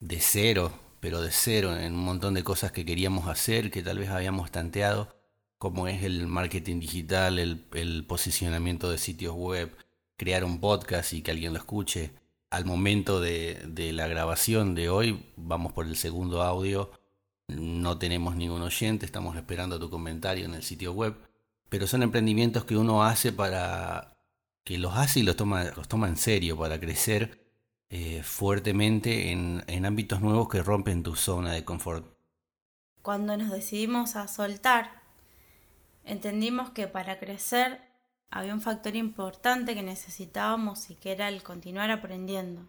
de 0.00 0.18
cero, 0.18 0.72
pero 0.98 1.20
de 1.20 1.30
cero 1.30 1.76
en 1.78 1.94
un 1.94 2.04
montón 2.04 2.34
de 2.34 2.42
cosas 2.42 2.72
que 2.72 2.84
queríamos 2.84 3.28
hacer, 3.28 3.70
que 3.70 3.84
tal 3.84 3.98
vez 3.98 4.08
habíamos 4.08 4.50
tanteado, 4.50 5.14
como 5.56 5.86
es 5.86 6.02
el 6.02 6.26
marketing 6.26 6.80
digital, 6.80 7.38
el, 7.38 8.04
posicionamiento 8.08 8.90
de 8.90 8.98
sitios 8.98 9.36
web, 9.36 9.70
crear 10.16 10.42
un 10.42 10.58
podcast 10.58 11.12
y 11.12 11.22
que 11.22 11.30
alguien 11.30 11.52
lo 11.52 11.60
escuche, 11.60 12.10
al 12.50 12.64
momento 12.64 13.20
de, 13.20 13.92
la 13.94 14.08
grabación 14.08 14.74
de 14.74 14.88
hoy, 14.88 15.26
vamos 15.36 15.72
por 15.74 15.86
el 15.86 15.94
segundo 15.94 16.42
audio, 16.42 16.90
no 17.52 17.98
tenemos 17.98 18.36
ningún 18.36 18.62
oyente, 18.62 19.06
estamos 19.06 19.36
esperando 19.36 19.78
tu 19.78 19.90
comentario 19.90 20.44
en 20.44 20.54
el 20.54 20.62
sitio 20.62 20.92
web, 20.92 21.16
pero 21.68 21.86
son 21.86 22.02
emprendimientos 22.02 22.64
que 22.64 22.76
uno 22.76 23.04
hace 23.04 23.32
para 23.32 24.16
que 24.64 24.78
los 24.78 24.96
hace 24.96 25.20
y 25.20 25.22
los 25.22 25.36
toma, 25.36 25.64
los 25.64 25.88
toma 25.88 26.08
en 26.08 26.16
serio, 26.16 26.56
para 26.56 26.78
crecer 26.78 27.42
eh, 27.88 28.22
fuertemente 28.22 29.32
en, 29.32 29.64
en 29.66 29.86
ámbitos 29.86 30.20
nuevos 30.20 30.48
que 30.48 30.62
rompen 30.62 31.02
tu 31.02 31.16
zona 31.16 31.52
de 31.52 31.64
confort. 31.64 32.06
Cuando 33.02 33.36
nos 33.36 33.50
decidimos 33.50 34.16
a 34.16 34.28
soltar, 34.28 35.02
entendimos 36.04 36.70
que 36.70 36.86
para 36.86 37.18
crecer 37.18 37.80
había 38.30 38.54
un 38.54 38.60
factor 38.60 38.96
importante 38.96 39.74
que 39.74 39.82
necesitábamos 39.82 40.88
y 40.90 40.94
que 40.94 41.12
era 41.12 41.28
el 41.28 41.42
continuar 41.42 41.90
aprendiendo. 41.90 42.68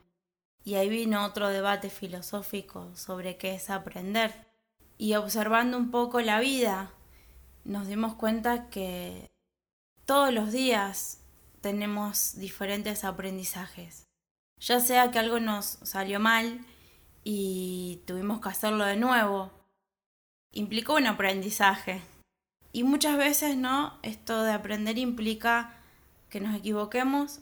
Y 0.66 0.75
ahí 0.75 0.90
vino 0.90 1.25
otro 1.25 1.50
debate 1.50 1.90
filosófico 1.90 2.96
sobre 2.96 3.38
qué 3.38 3.56
es 3.56 3.70
aprender. 3.70 4.48
Y 4.97 5.15
observando 5.15 5.77
un 5.77 5.91
poco 5.91 6.21
la 6.21 6.39
vida, 6.39 6.91
nos 7.63 7.88
dimos 7.88 8.15
cuenta 8.15 8.69
que 8.69 9.31
todos 10.05 10.33
los 10.33 10.51
días 10.51 11.21
tenemos 11.62 12.35
diferentes 12.35 13.03
aprendizajes. 13.03 14.05
Ya 14.59 14.79
sea 14.79 15.12
que 15.12 15.19
algo 15.19 15.39
nos 15.39 15.65
salió 15.83 16.19
mal 16.19 16.65
y 17.23 18.01
tuvimos 18.05 18.41
que 18.41 18.50
hacerlo 18.50 18.85
de 18.85 18.97
nuevo, 18.97 19.51
implicó 20.51 20.95
un 20.95 21.07
aprendizaje. 21.07 22.01
Y 22.71 22.83
muchas 22.83 23.17
veces, 23.17 23.55
¿no? 23.55 23.97
Esto 24.01 24.43
de 24.43 24.51
aprender 24.51 24.97
implica 24.97 25.73
que 26.29 26.39
nos 26.39 26.55
equivoquemos 26.55 27.39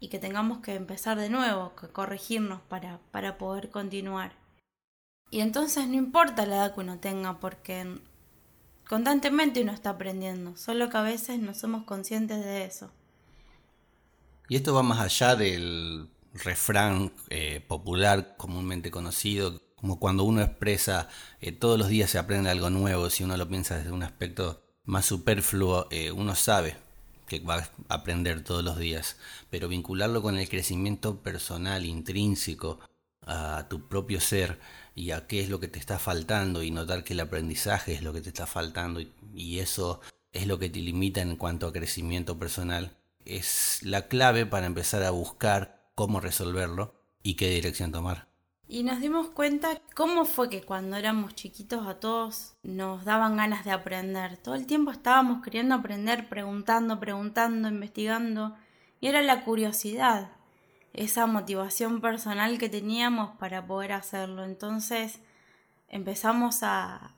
y 0.00 0.08
que 0.08 0.18
tengamos 0.18 0.58
que 0.58 0.74
empezar 0.74 1.18
de 1.18 1.28
nuevo, 1.28 1.74
que 1.76 1.88
corregirnos 1.88 2.60
para, 2.62 2.98
para 3.10 3.36
poder 3.36 3.70
continuar. 3.70 4.39
Y 5.30 5.40
entonces 5.40 5.86
no 5.86 5.94
importa 5.94 6.44
la 6.46 6.56
edad 6.56 6.74
que 6.74 6.80
uno 6.80 6.98
tenga, 6.98 7.38
porque 7.38 7.98
constantemente 8.88 9.62
uno 9.62 9.72
está 9.72 9.90
aprendiendo, 9.90 10.56
solo 10.56 10.90
que 10.90 10.96
a 10.96 11.02
veces 11.02 11.38
no 11.38 11.54
somos 11.54 11.84
conscientes 11.84 12.44
de 12.44 12.64
eso. 12.64 12.90
Y 14.48 14.56
esto 14.56 14.74
va 14.74 14.82
más 14.82 14.98
allá 14.98 15.36
del 15.36 16.08
refrán 16.34 17.12
eh, 17.28 17.64
popular 17.66 18.34
comúnmente 18.36 18.90
conocido, 18.90 19.60
como 19.76 20.00
cuando 20.00 20.24
uno 20.24 20.42
expresa 20.42 21.08
eh, 21.40 21.52
todos 21.52 21.78
los 21.78 21.88
días 21.88 22.10
se 22.10 22.18
aprende 22.18 22.50
algo 22.50 22.68
nuevo, 22.68 23.08
si 23.10 23.22
uno 23.22 23.36
lo 23.36 23.48
piensa 23.48 23.76
desde 23.76 23.92
un 23.92 24.02
aspecto 24.02 24.62
más 24.84 25.06
superfluo, 25.06 25.86
eh, 25.90 26.10
uno 26.10 26.34
sabe 26.34 26.76
que 27.28 27.38
va 27.38 27.58
a 27.88 27.94
aprender 27.94 28.42
todos 28.42 28.64
los 28.64 28.76
días, 28.76 29.16
pero 29.50 29.68
vincularlo 29.68 30.20
con 30.20 30.36
el 30.36 30.48
crecimiento 30.48 31.22
personal, 31.22 31.86
intrínseco, 31.86 32.80
a 33.26 33.66
tu 33.68 33.86
propio 33.86 34.20
ser 34.20 34.58
y 35.00 35.12
a 35.12 35.26
qué 35.26 35.40
es 35.40 35.48
lo 35.48 35.60
que 35.60 35.68
te 35.68 35.78
está 35.78 35.98
faltando 35.98 36.62
y 36.62 36.70
notar 36.70 37.04
que 37.04 37.14
el 37.14 37.20
aprendizaje 37.20 37.94
es 37.94 38.02
lo 38.02 38.12
que 38.12 38.20
te 38.20 38.28
está 38.28 38.46
faltando 38.46 39.00
y, 39.00 39.58
eso 39.58 40.00
es 40.32 40.46
lo 40.46 40.58
que 40.58 40.68
te 40.68 40.80
limita 40.80 41.22
en 41.22 41.36
cuanto 41.36 41.66
a 41.66 41.72
crecimiento 41.72 42.38
personal, 42.38 42.98
es 43.24 43.80
la 43.82 44.08
clave 44.08 44.44
para 44.44 44.66
empezar 44.66 45.02
a 45.02 45.10
buscar 45.10 45.90
cómo 45.94 46.20
resolverlo 46.20 46.94
y 47.22 47.34
qué 47.34 47.48
dirección 47.48 47.92
tomar. 47.92 48.28
Y 48.68 48.82
nos 48.82 49.00
dimos 49.00 49.30
cuenta 49.30 49.80
cómo 49.96 50.26
fue 50.26 50.50
que 50.50 50.62
cuando 50.62 50.96
éramos 50.96 51.34
chiquitos 51.34 51.86
a 51.86 51.94
todos 51.94 52.54
nos 52.62 53.04
daban 53.04 53.36
ganas 53.38 53.64
de 53.64 53.72
aprender. 53.72 54.36
Todo 54.36 54.54
el 54.54 54.66
tiempo 54.66 54.90
estábamos 54.90 55.42
queriendo 55.42 55.74
aprender, 55.74 56.28
preguntando, 56.28 57.00
preguntando, 57.00 57.68
investigando. 57.68 58.54
Y 59.00 59.08
era 59.08 59.22
la 59.22 59.44
curiosidad, 59.44 60.30
esa 60.92 61.26
motivación 61.26 62.00
personal 62.00 62.58
que 62.58 62.68
teníamos 62.68 63.36
para 63.36 63.66
poder 63.66 63.92
hacerlo. 63.92 64.44
Entonces 64.44 65.20
empezamos 65.88 66.62
a, 66.62 67.14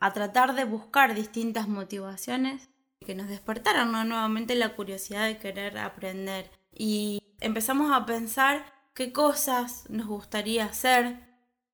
a 0.00 0.12
tratar 0.12 0.54
de 0.54 0.64
buscar 0.64 1.14
distintas 1.14 1.68
motivaciones 1.68 2.68
que 3.04 3.14
nos 3.14 3.28
despertaran 3.28 3.90
nuevamente 3.90 4.54
la 4.54 4.74
curiosidad 4.74 5.26
de 5.26 5.38
querer 5.38 5.78
aprender. 5.78 6.50
Y 6.74 7.20
empezamos 7.40 7.92
a 7.92 8.06
pensar 8.06 8.64
qué 8.94 9.12
cosas 9.12 9.84
nos 9.88 10.06
gustaría 10.06 10.64
hacer, 10.64 11.20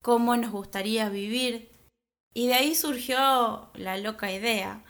cómo 0.03 0.37
nos 0.37 0.51
gustaría 0.51 1.09
vivir. 1.09 1.71
Y 2.35 2.49
de 2.49 2.55
ahí 2.55 2.75
surgió 2.75 3.71
la 3.75 3.97
loca 3.97 4.31
idea, 4.33 4.85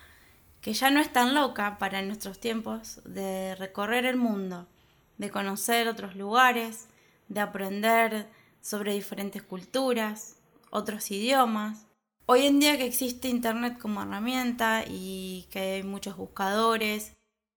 que 0.60 0.72
ya 0.72 0.90
no 0.90 1.00
es 1.00 1.12
tan 1.12 1.34
loca 1.34 1.78
para 1.78 2.02
nuestros 2.02 2.40
tiempos, 2.40 3.00
de 3.04 3.54
recorrer 3.54 4.04
el 4.06 4.16
mundo, 4.16 4.68
de 5.18 5.30
conocer 5.30 5.88
otros 5.88 6.16
lugares, 6.16 6.88
de 7.28 7.40
aprender 7.40 8.28
sobre 8.60 8.94
diferentes 8.94 9.42
culturas, 9.42 10.36
otros 10.70 11.10
idiomas. 11.10 11.86
Hoy 12.26 12.46
en 12.46 12.60
día 12.60 12.76
que 12.76 12.86
existe 12.86 13.28
Internet 13.28 13.78
como 13.78 14.02
herramienta 14.02 14.84
y 14.86 15.46
que 15.50 15.58
hay 15.58 15.82
muchos 15.82 16.16
buscadores 16.16 17.12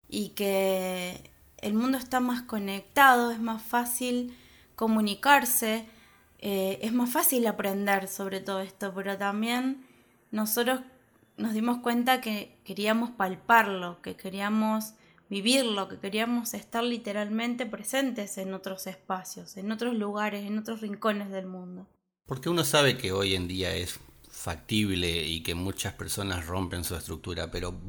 y 0.07 0.29
que 0.29 1.31
el 1.57 1.73
mundo 1.73 1.97
está 1.97 2.19
más 2.19 2.41
conectado, 2.41 3.31
es 3.31 3.39
más 3.39 3.61
fácil 3.61 4.35
comunicarse, 4.75 5.85
eh, 6.39 6.79
es 6.81 6.93
más 6.93 7.11
fácil 7.11 7.45
aprender 7.47 8.07
sobre 8.07 8.39
todo 8.39 8.61
esto, 8.61 8.93
pero 8.95 9.17
también 9.17 9.85
nosotros 10.31 10.81
nos 11.37 11.53
dimos 11.53 11.79
cuenta 11.79 12.21
que 12.21 12.57
queríamos 12.63 13.11
palparlo, 13.11 14.01
que 14.01 14.15
queríamos 14.15 14.93
vivirlo, 15.31 15.87
que 15.87 15.97
queríamos 15.97 16.53
estar 16.53 16.83
literalmente 16.83 17.65
presentes 17.65 18.37
en 18.37 18.53
otros 18.53 18.85
espacios, 18.85 19.55
en 19.55 19.71
otros 19.71 19.95
lugares, 19.95 20.45
en 20.45 20.57
otros 20.57 20.81
rincones 20.81 21.31
del 21.31 21.45
mundo. 21.45 21.87
Porque 22.25 22.49
uno 22.49 22.65
sabe 22.65 22.97
que 22.97 23.13
hoy 23.13 23.35
en 23.35 23.47
día 23.47 23.73
es 23.73 23.97
factible 24.29 25.25
y 25.25 25.41
que 25.41 25.55
muchas 25.55 25.93
personas 25.93 26.47
rompen 26.47 26.83
su 26.83 26.97
estructura, 26.97 27.49
pero 27.49 27.79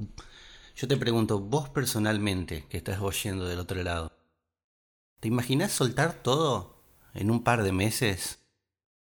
yo 0.76 0.86
te 0.86 0.96
pregunto, 0.96 1.40
vos 1.40 1.68
personalmente 1.68 2.64
que 2.68 2.76
estás 2.76 3.00
oyendo 3.00 3.48
del 3.48 3.58
otro 3.58 3.82
lado, 3.82 4.12
¿te 5.18 5.26
imaginas 5.26 5.72
soltar 5.72 6.22
todo 6.22 6.80
en 7.12 7.28
un 7.28 7.42
par 7.42 7.64
de 7.64 7.72
meses? 7.72 8.38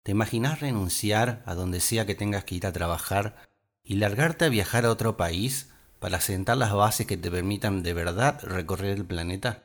¿Te 0.02 0.12
imaginas 0.12 0.60
renunciar 0.60 1.42
a 1.46 1.54
donde 1.54 1.80
sea 1.80 2.04
que 2.04 2.14
tengas 2.14 2.44
que 2.44 2.56
ir 2.56 2.66
a 2.66 2.72
trabajar 2.74 3.48
y 3.82 3.94
largarte 3.94 4.44
a 4.44 4.50
viajar 4.50 4.84
a 4.84 4.90
otro 4.90 5.16
país 5.16 5.70
para 5.98 6.20
sentar 6.20 6.56
las 6.56 6.72
bases 6.72 7.06
que 7.06 7.16
te 7.16 7.30
permitan 7.30 7.82
de 7.82 7.94
verdad 7.94 8.40
recorrer 8.42 8.96
el 8.96 9.04
planeta? 9.04 9.64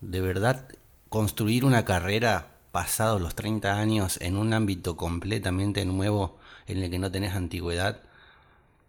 ¿De 0.00 0.20
verdad 0.20 0.68
construir 1.08 1.64
una 1.64 1.84
carrera 1.84 2.58
pasados 2.70 3.20
los 3.20 3.34
30 3.34 3.78
años 3.78 4.18
en 4.20 4.36
un 4.36 4.52
ámbito 4.52 4.96
completamente 4.96 5.84
nuevo 5.84 6.38
en 6.66 6.82
el 6.82 6.90
que 6.90 6.98
no 6.98 7.10
tenés 7.10 7.34
antigüedad? 7.34 8.02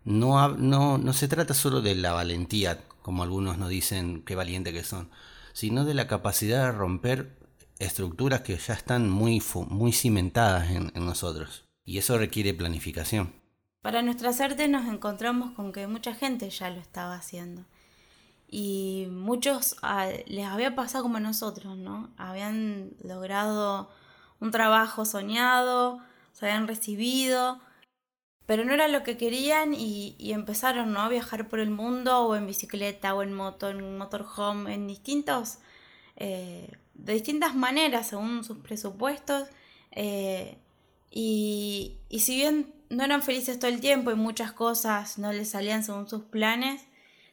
No, 0.05 0.49
no, 0.49 0.97
no 0.97 1.13
se 1.13 1.27
trata 1.27 1.53
solo 1.53 1.81
de 1.81 1.95
la 1.95 2.13
valentía, 2.13 2.81
como 3.01 3.23
algunos 3.23 3.57
nos 3.57 3.69
dicen 3.69 4.23
qué 4.25 4.35
valiente 4.35 4.73
que 4.73 4.83
son, 4.83 5.09
sino 5.53 5.85
de 5.85 5.93
la 5.93 6.07
capacidad 6.07 6.65
de 6.65 6.71
romper 6.71 7.37
estructuras 7.79 8.41
que 8.41 8.57
ya 8.57 8.73
están 8.73 9.09
muy, 9.09 9.41
muy 9.69 9.91
cimentadas 9.91 10.71
en, 10.71 10.91
nosotros. 10.95 11.65
Y 11.85 11.97
eso 11.97 12.17
requiere 12.17 12.53
planificación. 12.53 13.33
Para 13.83 14.01
nuestra 14.01 14.31
suerte 14.31 14.69
nos 14.69 14.87
encontramos 14.87 15.51
con 15.51 15.73
que 15.73 15.87
mucha 15.87 16.15
gente 16.15 16.49
ya 16.49 16.69
lo 16.69 16.79
estaba 16.79 17.15
haciendo. 17.15 17.65
Y 18.47 19.07
muchos 19.11 19.75
ah, 19.81 20.07
les 20.25 20.45
había 20.47 20.73
pasado 20.73 21.03
como 21.03 21.17
a 21.17 21.19
nosotros, 21.19 21.77
¿no? 21.77 22.09
Habían 22.15 22.91
logrado 23.03 23.89
un 24.39 24.51
trabajo 24.51 25.03
soñado, 25.03 25.99
se 26.31 26.45
habían 26.45 26.65
recibido, 26.65 27.59
pero 28.45 28.63
no 28.63 28.73
era 28.73 28.87
lo 28.87 29.03
que 29.03 29.17
querían 29.17 29.73
y, 29.73 30.15
empezaron 30.31 30.93
¿no? 30.93 31.01
a 31.01 31.09
viajar 31.09 31.49
por 31.49 31.59
el 31.59 31.69
mundo 31.69 32.21
o 32.21 32.35
en 32.37 32.47
bicicleta 32.47 33.13
o 33.13 33.21
en 33.21 33.33
moto, 33.33 33.69
en 33.69 33.97
motorhome, 33.97 34.75
en 34.75 34.87
distintos, 34.87 35.57
eh, 36.15 36.71
de 36.93 37.13
distintas 37.13 37.53
maneras 37.53 38.07
según 38.07 38.45
sus 38.45 38.59
presupuestos. 38.59 39.49
Eh, 39.91 40.57
y, 41.11 41.97
y, 42.07 42.19
si 42.21 42.37
bien 42.37 42.73
no 42.93 43.03
eran 43.03 43.21
felices 43.21 43.59
todo 43.59 43.69
el 43.71 43.81
tiempo 43.81 44.11
y 44.11 44.15
muchas 44.15 44.51
cosas 44.51 45.17
no 45.17 45.31
les 45.31 45.49
salían 45.49 45.83
según 45.83 46.07
sus 46.07 46.23
planes, 46.23 46.85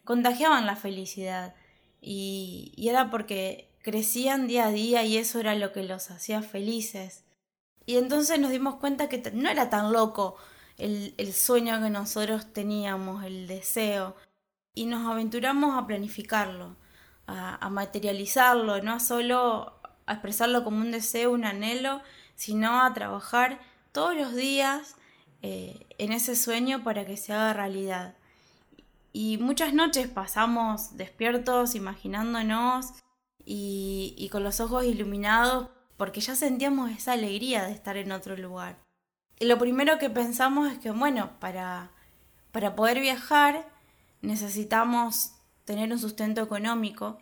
contagiaban 0.05 0.67
la 0.67 0.77
felicidad. 0.77 1.55
Y, 2.01 2.75
era 2.79 3.11
porque 3.11 3.71
crecían 3.83 4.47
día 4.47 4.67
a 4.67 4.71
día 4.71 5.05
y 5.05 5.17
eso 5.17 5.39
era 5.41 5.55
lo 5.55 5.73
que 5.73 5.83
los 5.85 6.11
hacía 6.11 6.43
felices. 6.43 7.25
Y 7.87 7.97
entonces 7.97 8.39
nos 8.41 8.51
dimos 8.51 8.77
cuenta 8.77 9.09
que 9.09 9.31
no 9.33 9.51
era 9.51 9.71
tan 9.71 9.93
loco 9.93 10.37
el, 10.79 11.15
el 11.19 11.33
sueño 11.33 11.81
que 11.81 11.91
nosotros 11.91 12.53
teníamos, 12.53 13.25
el 13.25 13.47
deseo, 13.47 14.17
y 14.75 14.87
nos 14.87 15.07
aventuramos 15.07 15.77
a 15.77 15.87
planificarlo, 15.87 16.77
a, 17.27 17.69
materializarlo, 17.71 18.83
no 18.83 18.99
solo 18.99 19.81
a 20.07 20.13
expresarlo 20.15 20.65
como 20.65 20.79
un 20.79 20.91
deseo, 20.91 21.33
un 21.33 21.45
anhelo, 21.45 22.03
sino 22.35 22.83
a 22.83 22.93
trabajar 22.93 23.61
todos 23.93 24.17
los 24.17 24.35
días 24.35 24.97
eh, 25.43 25.87
en 25.99 26.13
ese 26.13 26.37
sueño 26.37 26.83
para 26.85 27.07
que 27.07 27.17
se 27.17 27.33
haga 27.33 27.53
realidad. 27.53 28.15
Y 29.13 29.39
muchas 29.39 29.75
noches 29.75 30.09
pasamos 30.09 30.97
despiertos, 30.97 31.75
imaginándonos 31.75 32.93
y, 33.45 34.15
y 34.17 34.29
con 34.29 34.45
los 34.45 34.61
ojos 34.61 34.85
iluminados 34.85 35.69
porque 35.97 36.21
ya 36.21 36.37
sentíamos 36.37 36.91
esa 36.91 37.13
alegría 37.13 37.65
de 37.65 37.73
estar 37.73 37.97
en 37.97 38.13
otro 38.13 38.37
lugar 38.37 38.79
lo 39.41 39.59
primero 39.59 39.99
que 39.99 40.11
pensamos 40.11 40.71
es 40.71 40.79
que, 40.79 40.91
bueno, 40.91 41.31
para, 41.41 41.91
para 42.53 42.77
poder 42.77 43.01
viajar 43.01 43.67
necesitamos 44.21 45.33
tener 45.65 45.91
un 45.91 45.99
sustento 45.99 46.43
económico 46.43 47.19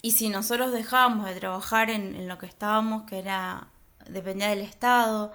y 0.00 0.12
si 0.12 0.30
nosotros 0.30 0.72
dejábamos 0.72 1.26
de 1.26 1.34
trabajar 1.34 1.90
en, 1.90 2.28
lo 2.28 2.38
que 2.38 2.46
estábamos, 2.46 3.02
que 3.02 3.18
era 3.18 3.68
dependía 4.08 4.48
del 4.48 4.60
Estado 4.60 5.32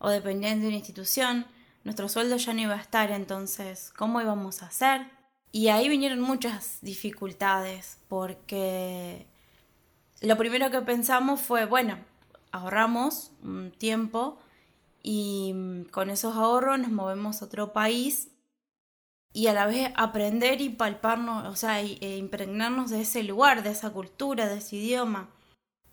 o 0.00 0.08
dependía 0.08 0.56
de 0.56 0.66
una 0.66 0.76
institución, 0.76 1.46
nuestro 1.84 2.08
sueldo 2.08 2.36
ya 2.36 2.54
no 2.54 2.62
iba 2.62 2.74
a 2.74 2.80
estar, 2.80 3.10
entonces, 3.10 3.92
¿cómo 3.96 4.20
íbamos 4.20 4.62
a 4.62 4.66
hacer? 4.66 5.06
Y 5.52 5.68
ahí 5.68 5.88
vinieron 5.88 6.20
muchas 6.20 6.78
dificultades, 6.80 7.98
porque 8.08 9.26
lo 10.22 10.36
primero 10.36 10.70
que 10.70 10.80
pensamos 10.80 11.40
fue, 11.40 11.66
bueno, 11.66 11.98
ahorramos 12.50 13.30
un 13.42 13.72
tiempo 13.72 14.38
y 15.02 15.52
mm, 15.54 15.84
con 15.90 16.08
esos 16.10 16.34
ahorros 16.34 16.78
nos 16.78 16.90
movemos 16.90 17.42
a 17.42 17.44
otro 17.44 17.72
país 17.72 18.28
y 19.32 19.46
a 19.48 19.52
la 19.52 19.66
vez 19.66 19.92
aprender 19.96 20.60
y 20.62 20.70
palparnos, 20.70 21.46
o 21.46 21.56
sea, 21.56 21.80
e 21.80 22.16
impregnarnos 22.16 22.90
de 22.90 23.02
ese 23.02 23.22
lugar, 23.22 23.62
de 23.62 23.70
esa 23.70 23.90
cultura, 23.90 24.48
de 24.48 24.58
ese 24.58 24.76
idioma. 24.76 25.28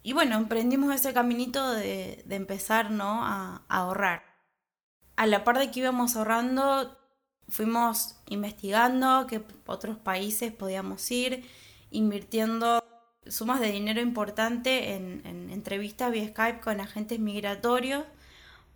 Y 0.04 0.14
bueno, 0.14 0.36
emprendimos 0.36 0.94
ese 0.94 1.14
caminito 1.14 1.72
de, 1.74 2.24
de 2.26 2.36
empezar 2.36 2.92
¿no? 2.92 3.26
a, 3.26 3.66
ahorrar. 3.68 4.24
A 5.16 5.26
la 5.26 5.44
par 5.44 5.58
de 5.58 5.72
que 5.72 5.80
íbamos 5.80 6.16
ahorrando, 6.16 6.98
fuimos 7.50 8.16
investigando 8.28 9.28
qué 9.28 9.44
otros 9.66 9.98
países 9.98 10.52
podíamos 10.54 11.10
ir, 11.12 11.46
invirtiendo 11.90 12.84
sumas 13.28 13.60
de 13.60 13.72
dinero 13.72 14.00
importante 14.00 14.94
en, 14.94 15.22
en 15.26 15.50
entrevistas 15.50 16.12
vía 16.12 16.30
Skype 16.30 16.62
con 16.62 16.80
agentes 16.80 17.20
migratorios 17.20 18.06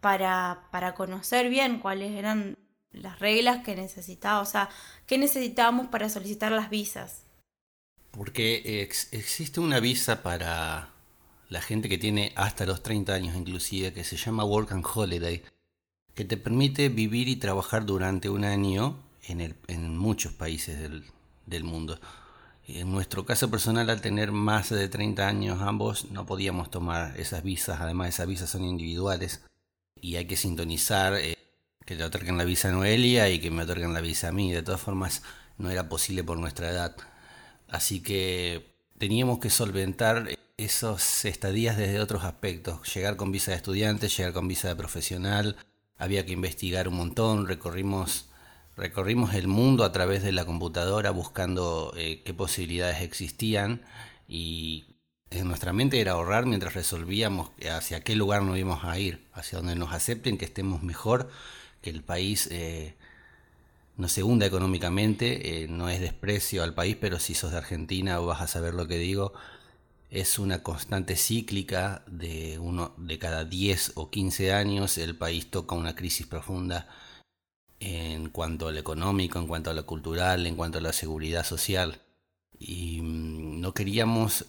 para, 0.01 0.67
para 0.71 0.93
conocer 0.95 1.49
bien 1.49 1.79
cuáles 1.79 2.11
eran 2.11 2.57
las 2.91 3.19
reglas 3.19 3.63
que 3.63 3.75
necesitaba, 3.75 4.41
o 4.41 4.45
sea, 4.45 4.69
qué 5.05 5.17
necesitábamos 5.17 5.87
para 5.87 6.09
solicitar 6.09 6.51
las 6.51 6.69
visas. 6.69 7.23
Porque 8.11 8.81
existe 8.81 9.61
una 9.61 9.79
visa 9.79 10.21
para 10.21 10.90
la 11.51 11.61
gente 11.61 11.89
que 11.89 11.97
tiene 11.97 12.31
hasta 12.37 12.65
los 12.65 12.81
30 12.81 13.13
años 13.13 13.35
inclusive, 13.35 13.91
que 13.91 14.05
se 14.05 14.15
llama 14.15 14.45
Work 14.45 14.71
and 14.71 14.85
Holiday, 14.85 15.43
que 16.15 16.23
te 16.23 16.37
permite 16.37 16.87
vivir 16.87 17.27
y 17.27 17.35
trabajar 17.35 17.85
durante 17.85 18.29
un 18.29 18.45
año 18.45 18.97
en, 19.27 19.97
muchos 19.97 20.31
países 20.31 20.79
del, 20.79 21.03
del 21.45 21.65
mundo. 21.65 21.99
En 22.67 22.89
nuestro 22.89 23.25
caso 23.25 23.51
personal, 23.51 23.89
al 23.89 23.99
tener 23.99 24.31
más 24.31 24.69
de 24.69 24.87
30 24.87 25.27
años 25.27 25.61
ambos, 25.61 26.09
no 26.09 26.25
podíamos 26.25 26.71
tomar 26.71 27.19
esas 27.19 27.43
visas, 27.43 27.81
además 27.81 28.09
esas 28.09 28.27
visas 28.27 28.49
son 28.49 28.63
individuales 28.63 29.43
y 29.99 30.15
hay 30.15 30.27
que 30.27 30.37
sintonizar 30.37 31.15
eh, 31.15 31.37
que 31.85 31.95
le 31.95 32.05
otorguen 32.05 32.37
la 32.37 32.45
visa 32.45 32.69
a 32.69 32.71
Noelia 32.71 33.29
y 33.29 33.39
que 33.39 33.51
me 33.51 33.63
otorguen 33.63 33.93
la 33.93 33.99
visa 33.99 34.29
a 34.29 34.31
mí. 34.31 34.53
De 34.53 34.63
todas 34.63 34.79
formas, 34.79 35.21
no 35.57 35.69
era 35.69 35.89
posible 35.89 36.23
por 36.23 36.37
nuestra 36.37 36.69
edad. 36.69 36.95
Así 37.67 37.99
que 38.01 38.73
teníamos 38.97 39.39
que 39.39 39.49
solventar 39.49 40.29
esos 40.63 41.25
estadías 41.25 41.77
desde 41.77 41.99
otros 41.99 42.23
aspectos. 42.23 42.93
Llegar 42.93 43.15
con 43.17 43.31
visa 43.31 43.51
de 43.51 43.57
estudiante, 43.57 44.09
llegar 44.09 44.33
con 44.33 44.47
visa 44.47 44.67
de 44.67 44.75
profesional. 44.75 45.55
Había 45.97 46.25
que 46.25 46.33
investigar 46.33 46.87
un 46.87 46.95
montón. 46.95 47.47
Recorrimos, 47.47 48.29
recorrimos 48.75 49.33
el 49.33 49.47
mundo 49.47 49.83
a 49.83 49.91
través 49.91 50.23
de 50.23 50.31
la 50.31 50.45
computadora 50.45 51.11
buscando 51.11 51.93
eh, 51.97 52.21
qué 52.23 52.33
posibilidades 52.33 53.01
existían 53.01 53.81
y 54.27 54.85
en 55.31 55.47
nuestra 55.47 55.73
mente 55.73 56.01
era 56.01 56.13
ahorrar 56.13 56.45
mientras 56.45 56.73
resolvíamos 56.73 57.51
hacia 57.71 58.03
qué 58.03 58.15
lugar 58.15 58.43
nos 58.43 58.57
íbamos 58.57 58.83
a 58.83 58.99
ir, 58.99 59.27
hacia 59.33 59.59
donde 59.59 59.75
nos 59.75 59.93
acepten, 59.93 60.37
que 60.37 60.45
estemos 60.45 60.83
mejor, 60.83 61.29
que 61.81 61.89
el 61.89 62.03
país 62.03 62.47
eh, 62.51 62.95
no 63.97 64.09
se 64.09 64.23
hunda 64.23 64.45
económicamente, 64.45 65.63
eh, 65.63 65.67
no 65.67 65.89
es 65.89 66.01
desprecio 66.01 66.63
al 66.63 66.73
país, 66.73 66.97
pero 66.99 67.19
si 67.19 67.33
sos 67.33 67.51
de 67.51 67.57
Argentina 67.57 68.19
vas 68.19 68.41
a 68.41 68.47
saber 68.47 68.73
lo 68.73 68.87
que 68.87 68.97
digo, 68.97 69.33
es 70.11 70.39
una 70.39 70.61
constante 70.61 71.15
cíclica 71.15 72.03
de 72.05 72.59
uno 72.59 72.93
de 72.97 73.17
cada 73.17 73.45
10 73.45 73.93
o 73.95 74.09
15 74.11 74.51
años 74.53 74.97
el 74.97 75.17
país 75.17 75.49
toca 75.49 75.75
una 75.75 75.95
crisis 75.95 76.27
profunda 76.27 76.89
en 77.79 78.29
cuanto 78.29 78.67
a 78.67 78.73
lo 78.73 78.79
económico, 78.79 79.39
en 79.39 79.47
cuanto 79.47 79.71
a 79.71 79.73
lo 79.73 79.85
cultural, 79.85 80.45
en 80.45 80.55
cuanto 80.57 80.77
a 80.79 80.81
la 80.81 80.93
seguridad 80.93 81.45
social. 81.45 82.01
Y 82.59 83.01
mm, 83.01 83.61
no 83.61 83.73
queríamos 83.73 84.45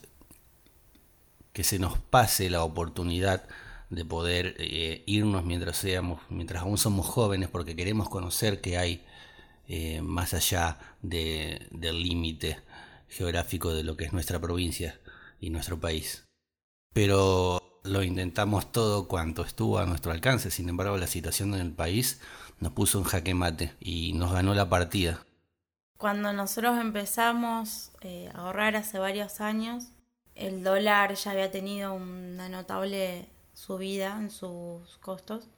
que 1.53 1.65
se 1.65 1.79
nos 1.79 1.99
pase 1.99 2.51
la 2.51 2.65
oportunidad 2.65 3.49
de 3.89 4.05
poder 4.05 4.57
eh, 4.59 5.05
irnos 5.07 5.45
mientras 5.45 5.77
seamos, 5.77 6.21
mientras 6.29 6.63
aún 6.63 6.77
somos 6.77 7.07
jóvenes, 7.07 7.49
porque 7.49 7.77
queremos 7.77 8.09
conocer 8.09 8.61
qué 8.61 8.79
hay 8.79 9.05
eh, 9.69 10.03
más 10.03 10.35
allá 10.35 10.79
de, 11.03 11.69
del 11.71 12.03
límite 12.03 12.59
geográfico 13.09 13.73
de 13.73 13.85
lo 13.85 13.97
que 13.97 14.05
es 14.05 14.13
nuestra 14.13 14.41
provincia 14.41 14.99
y 15.43 15.51
nuestro 15.51 15.79
país. 15.79 16.25
Pero 16.95 17.61
lo 17.85 18.03
intentamos 18.03 18.73
todo 18.73 19.09
cuanto 19.09 19.43
estuvo 19.43 19.79
a 19.79 19.87
nuestro 19.87 20.13
alcance, 20.13 20.51
sin 20.51 20.71
embargo 20.71 20.97
la 20.97 21.07
situación 21.07 21.53
en 21.53 21.61
el 21.61 21.73
país 21.73 22.21
nos 22.61 22.73
puso 22.73 22.99
un 22.99 23.05
jaque 23.05 23.35
mate 23.35 23.75
y 23.81 24.13
nos 24.15 24.33
ganó 24.33 24.55
la 24.55 24.71
partida. 24.71 25.27
Cuando 25.99 26.33
nosotros 26.33 26.79
empezamos 26.81 27.91
eh, 28.01 28.31
a 28.35 28.39
ahorrar 28.39 28.77
hace 28.77 28.99
varios 28.99 29.41
años, 29.41 29.89
el 30.35 30.65
dólar 30.65 31.15
ya 31.15 31.33
había 31.33 31.51
tenido 31.51 31.93
una 31.93 32.49
notable 32.49 33.29
subida 33.53 34.17
en 34.19 34.31
sus 34.31 34.97
costos 34.99 35.49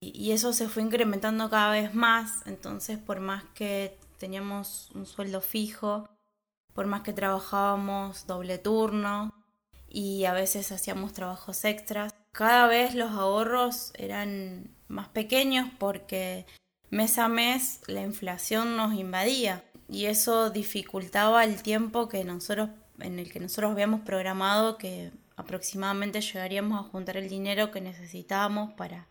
y, 0.00 0.32
eso 0.32 0.52
se 0.52 0.68
fue 0.68 0.82
incrementando 0.82 1.48
cada 1.48 1.70
vez 1.70 1.94
más, 1.94 2.46
entonces 2.46 2.98
por 2.98 3.20
más 3.20 3.44
que 3.54 3.96
teníamos 4.18 4.90
un 4.94 5.06
sueldo 5.06 5.40
fijo, 5.40 6.08
por 6.74 6.86
más 6.86 7.02
que 7.02 7.12
trabajábamos 7.12 8.26
doble 8.26 8.58
turno 8.58 9.32
y 9.88 10.24
a 10.24 10.32
veces 10.32 10.72
hacíamos 10.72 11.12
trabajos 11.12 11.64
extras, 11.64 12.14
cada 12.32 12.66
vez 12.66 12.94
los 12.94 13.12
ahorros 13.12 13.92
eran 13.96 14.74
más 14.88 15.08
pequeños 15.08 15.70
porque 15.78 16.46
mes 16.90 17.18
a 17.18 17.28
mes 17.28 17.80
la 17.86 18.02
inflación 18.02 18.76
nos 18.76 18.92
invadía 18.94 19.64
y 19.88 20.06
eso 20.06 20.50
dificultaba 20.50 21.44
el 21.44 21.62
tiempo 21.62 22.08
que 22.08 22.24
nosotros 22.24 22.70
en 23.00 23.18
el 23.18 23.32
que 23.32 23.40
nosotros 23.40 23.72
habíamos 23.72 24.00
programado 24.02 24.78
que 24.78 25.10
aproximadamente 25.36 26.20
llegaríamos 26.20 26.78
a 26.78 26.88
juntar 26.88 27.16
el 27.16 27.28
dinero 27.28 27.70
que 27.70 27.80
necesitábamos 27.80 28.72
para 28.74 29.08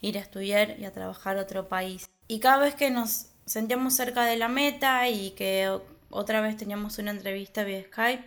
ir 0.00 0.18
a 0.18 0.20
estudiar 0.20 0.78
y 0.78 0.84
a 0.84 0.92
trabajar 0.92 1.38
a 1.38 1.42
otro 1.42 1.68
país. 1.68 2.10
Y 2.28 2.40
cada 2.40 2.58
vez 2.58 2.74
que 2.74 2.90
nos 2.90 3.30
sentíamos 3.46 3.94
cerca 3.94 4.24
de 4.24 4.36
la 4.36 4.48
meta 4.48 5.08
y 5.08 5.30
que 5.32 5.80
otra 6.14 6.40
vez 6.40 6.56
teníamos 6.56 6.98
una 6.98 7.10
entrevista 7.10 7.64
vía 7.64 7.82
Skype, 7.82 8.24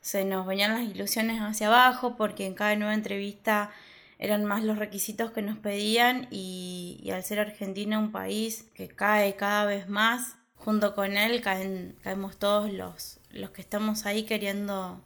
se 0.00 0.24
nos 0.24 0.46
venían 0.46 0.72
las 0.72 0.94
ilusiones 0.94 1.40
hacia 1.40 1.68
abajo 1.68 2.16
porque 2.16 2.46
en 2.46 2.54
cada 2.54 2.76
nueva 2.76 2.94
entrevista 2.94 3.70
eran 4.18 4.44
más 4.44 4.62
los 4.62 4.78
requisitos 4.78 5.32
que 5.32 5.42
nos 5.42 5.58
pedían 5.58 6.28
y, 6.30 7.10
al 7.12 7.24
ser 7.24 7.40
Argentina 7.40 7.98
un 7.98 8.12
país 8.12 8.66
que 8.74 8.88
cae 8.88 9.34
cada 9.34 9.64
vez 9.64 9.88
más, 9.88 10.36
junto 10.54 10.94
con 10.94 11.16
él 11.16 11.40
caen, 11.40 11.96
caemos 12.02 12.38
todos 12.38 12.72
los, 12.72 13.18
los 13.30 13.50
que 13.50 13.62
estamos 13.62 14.06
ahí 14.06 14.24
queriendo 14.24 15.02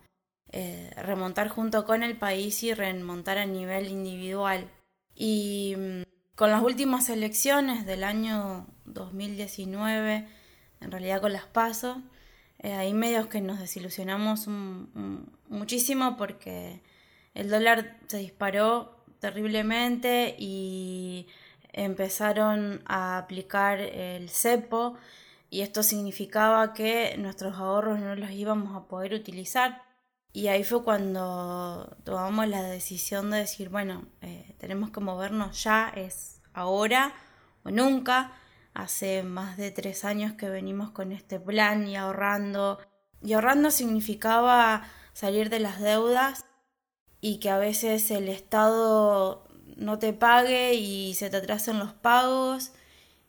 eh, 0.52 0.90
remontar 0.96 1.48
junto 1.48 1.84
con 1.84 2.02
el 2.02 2.16
país 2.16 2.62
y 2.62 2.74
remontar 2.74 3.38
a 3.38 3.46
nivel 3.46 3.88
individual. 3.88 4.70
Y 5.14 5.74
mm, 5.76 6.02
con 6.34 6.50
las 6.50 6.62
últimas 6.62 7.08
elecciones 7.08 7.86
del 7.86 8.04
año 8.04 8.66
2019, 8.84 10.28
en 10.80 10.90
realidad 10.90 11.20
con 11.20 11.32
las 11.32 11.46
pasos, 11.46 11.96
eh, 12.66 12.72
hay 12.72 12.94
medios 12.94 13.28
que 13.28 13.40
nos 13.40 13.60
desilusionamos 13.60 14.48
muchísimo 15.48 16.16
porque 16.16 16.80
el 17.32 17.48
dólar 17.48 17.96
se 18.08 18.18
disparó 18.18 19.04
terriblemente 19.20 20.34
y 20.36 21.28
empezaron 21.72 22.82
a 22.84 23.18
aplicar 23.18 23.78
el 23.78 24.28
cepo 24.30 24.96
y 25.48 25.60
esto 25.60 25.84
significaba 25.84 26.74
que 26.74 27.14
nuestros 27.18 27.54
ahorros 27.56 28.00
no 28.00 28.16
los 28.16 28.32
íbamos 28.32 28.74
a 28.74 28.88
poder 28.88 29.14
utilizar. 29.14 29.84
Y 30.32 30.48
ahí 30.48 30.64
fue 30.64 30.82
cuando 30.82 31.96
tomamos 32.02 32.48
la 32.48 32.64
decisión 32.64 33.30
de 33.30 33.38
decir, 33.38 33.68
bueno, 33.68 34.06
eh, 34.22 34.56
tenemos 34.58 34.90
que 34.90 34.98
movernos 34.98 35.62
ya, 35.62 35.92
es 35.94 36.42
ahora 36.52 37.14
o 37.62 37.70
nunca. 37.70 38.32
Hace 38.76 39.22
más 39.22 39.56
de 39.56 39.70
tres 39.70 40.04
años 40.04 40.34
que 40.34 40.50
venimos 40.50 40.90
con 40.90 41.10
este 41.10 41.40
plan 41.40 41.88
y 41.88 41.96
ahorrando. 41.96 42.78
Y 43.22 43.32
ahorrando 43.32 43.70
significaba 43.70 44.86
salir 45.14 45.48
de 45.48 45.60
las 45.60 45.80
deudas 45.80 46.44
y 47.22 47.38
que 47.38 47.48
a 47.48 47.56
veces 47.56 48.10
el 48.10 48.28
Estado 48.28 49.48
no 49.78 49.98
te 49.98 50.12
pague 50.12 50.74
y 50.74 51.14
se 51.14 51.30
te 51.30 51.38
atrasen 51.38 51.78
los 51.78 51.94
pagos 51.94 52.72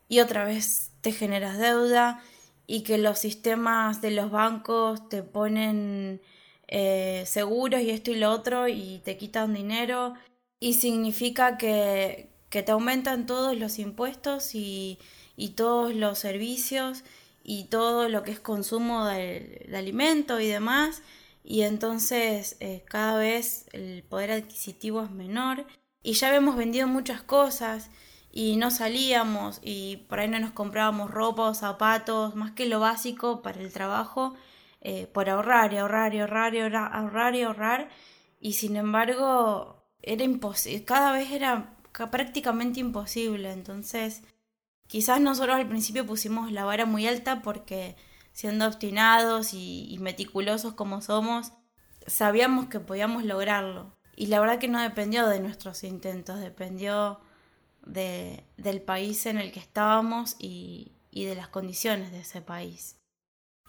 y 0.10 0.20
otra 0.20 0.44
vez 0.44 0.92
te 1.00 1.14
generas 1.14 1.58
deuda 1.58 2.22
y 2.68 2.82
que 2.82 2.98
los 2.98 3.18
sistemas 3.18 4.02
de 4.02 4.12
los 4.12 4.30
bancos 4.30 5.08
te 5.08 5.24
ponen 5.24 6.22
eh, 6.68 7.24
seguros 7.26 7.80
y 7.80 7.92
esto 7.92 8.12
y 8.12 8.16
lo 8.16 8.32
otro 8.32 8.68
y 8.68 9.02
te 9.06 9.16
quitan 9.16 9.54
dinero 9.54 10.14
y 10.60 10.74
significa 10.74 11.58
que, 11.58 12.34
que 12.50 12.64
te 12.64 12.74
aumentan 12.74 13.26
todos 13.26 13.56
los 13.56 13.80
impuestos 13.80 14.54
y, 14.54 15.00
y, 15.38 15.50
todos 15.50 15.94
los 15.94 16.20
servicios 16.20 17.04
y 17.44 17.66
todo 17.66 18.10
lo 18.10 18.24
que 18.24 18.32
es 18.32 18.40
consumo 18.40 19.06
de, 19.06 19.70
alimento 19.74 20.40
y 20.40 20.48
demás. 20.48 21.02
Y 21.44 21.62
entonces 21.62 22.58
eh, 22.60 22.84
cada 22.90 23.18
vez 23.18 23.68
el 23.72 24.04
poder 24.04 24.32
adquisitivo 24.32 25.04
es 25.04 25.12
menor. 25.12 25.66
Y 26.04 26.14
ya 26.14 26.28
habíamos 26.28 26.58
vendido 26.58 26.88
muchas 26.88 27.22
cosas 27.22 27.90
y 28.32 28.58
no 28.58 28.70
salíamos 28.72 29.60
y 29.64 30.06
por 30.10 30.20
ahí 30.20 30.28
no 30.28 30.40
nos 30.40 30.52
comprábamos 30.52 31.10
ropa 31.10 31.44
o 31.50 31.54
zapatos, 31.54 32.36
más 32.36 32.52
que 32.52 32.66
lo 32.68 32.80
básico 32.80 33.42
para 33.42 33.62
el 33.62 33.72
trabajo 33.72 34.36
eh, 34.82 35.08
por 35.08 35.30
ahorrar 35.30 35.74
y 35.74 35.78
ahorrar 35.78 36.14
y 36.14 36.20
ahorrar 36.20 36.54
y 36.56 36.60
ahorrar 36.60 37.36
y 37.36 37.42
ahorrar. 37.42 37.90
Y 38.40 38.54
sin 38.54 38.76
embargo 38.76 39.84
era 40.02 40.24
imposible, 40.24 40.86
cada 40.86 41.12
vez 41.12 41.32
era 41.32 41.76
prácticamente 42.12 42.80
imposible, 42.80 43.52
entonces 43.52 44.22
quizás 44.88 45.22
nosotros 45.22 45.56
al 45.56 45.68
principio 45.68 46.06
pusimos 46.06 46.52
la 46.52 46.66
vara 46.66 46.86
muy 46.86 47.08
alta 47.08 47.42
porque 47.42 47.96
siendo 48.34 48.68
obstinados 48.68 49.54
y, 49.54 49.98
meticulosos 50.00 50.74
como 50.74 51.02
somos, 51.02 51.54
sabíamos 52.06 52.68
que 52.68 52.80
podíamos 52.80 53.24
lograrlo. 53.24 53.96
Y 54.16 54.28
la 54.28 54.40
verdad 54.40 54.60
que 54.60 54.68
no 54.68 54.82
dependió 54.82 55.28
de 55.28 55.40
nuestros 55.40 55.84
intentos, 55.84 56.40
dependió 56.40 57.20
de, 57.86 58.44
del 58.58 58.82
país 58.82 59.26
en 59.26 59.38
el 59.38 59.52
que 59.52 59.60
estábamos 59.60 60.36
y 60.40 60.92
de 61.14 61.36
las 61.36 61.48
condiciones 61.48 62.12
de 62.12 62.20
ese 62.20 62.42
país. 62.42 62.98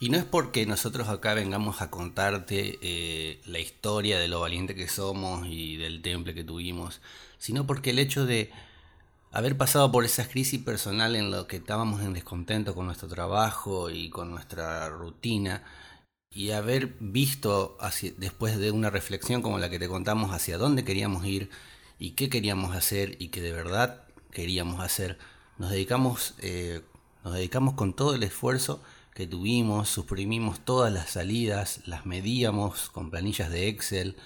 Y 0.00 0.10
no 0.10 0.18
es 0.18 0.24
porque 0.24 0.64
nosotros 0.64 1.08
acá 1.08 1.34
vengamos 1.34 1.82
a 1.82 1.90
contarte 1.90 2.78
eh, 2.82 3.40
la 3.46 3.58
historia 3.58 4.18
de 4.18 4.28
lo 4.28 4.40
valiente 4.40 4.76
que 4.76 4.86
somos 4.86 5.46
y 5.48 5.76
del 5.76 6.02
temple 6.02 6.34
que 6.34 6.44
tuvimos, 6.44 7.00
sino 7.38 7.66
porque 7.66 7.90
el 7.90 7.98
hecho 7.98 8.24
de 8.24 8.52
haber 9.30 9.56
pasado 9.56 9.92
por 9.92 10.04
esa 10.04 10.28
crisis 10.28 10.60
personal 10.62 11.16
en 11.16 11.30
lo 11.30 11.46
que 11.46 11.56
estábamos 11.56 12.02
en 12.02 12.14
descontento 12.14 12.74
con 12.74 12.86
nuestro 12.86 13.08
trabajo 13.08 13.90
y 13.90 14.10
con 14.10 14.30
nuestra 14.30 14.88
rutina, 14.88 15.62
y 16.30 16.50
haber 16.50 16.94
visto 17.00 17.76
después 18.18 18.58
de 18.58 18.70
una 18.70 18.90
reflexión 18.90 19.42
como 19.42 19.58
la 19.58 19.70
que 19.70 19.78
te 19.78 19.88
contamos 19.88 20.32
hacia 20.32 20.58
dónde 20.58 20.84
queríamos 20.84 21.24
ir 21.24 21.50
y 21.98 22.12
qué 22.12 22.28
queríamos 22.28 22.76
hacer 22.76 23.16
y 23.18 23.28
que 23.28 23.40
de 23.40 23.52
verdad 23.52 24.04
queríamos 24.30 24.80
hacer, 24.80 25.18
nos 25.56 25.70
dedicamos, 25.70 26.34
eh, 26.38 26.82
nos 27.24 27.34
dedicamos 27.34 27.74
con 27.74 27.94
todo 27.94 28.14
el 28.14 28.22
esfuerzo 28.22 28.82
que 29.14 29.26
tuvimos, 29.26 29.88
suprimimos 29.88 30.60
todas 30.60 30.92
las 30.92 31.10
salidas, 31.10 31.80
las 31.86 32.06
medíamos 32.06 32.90
con 32.90 33.10
planillas 33.10 33.50
de 33.50 33.68
Excel, 33.68 34.16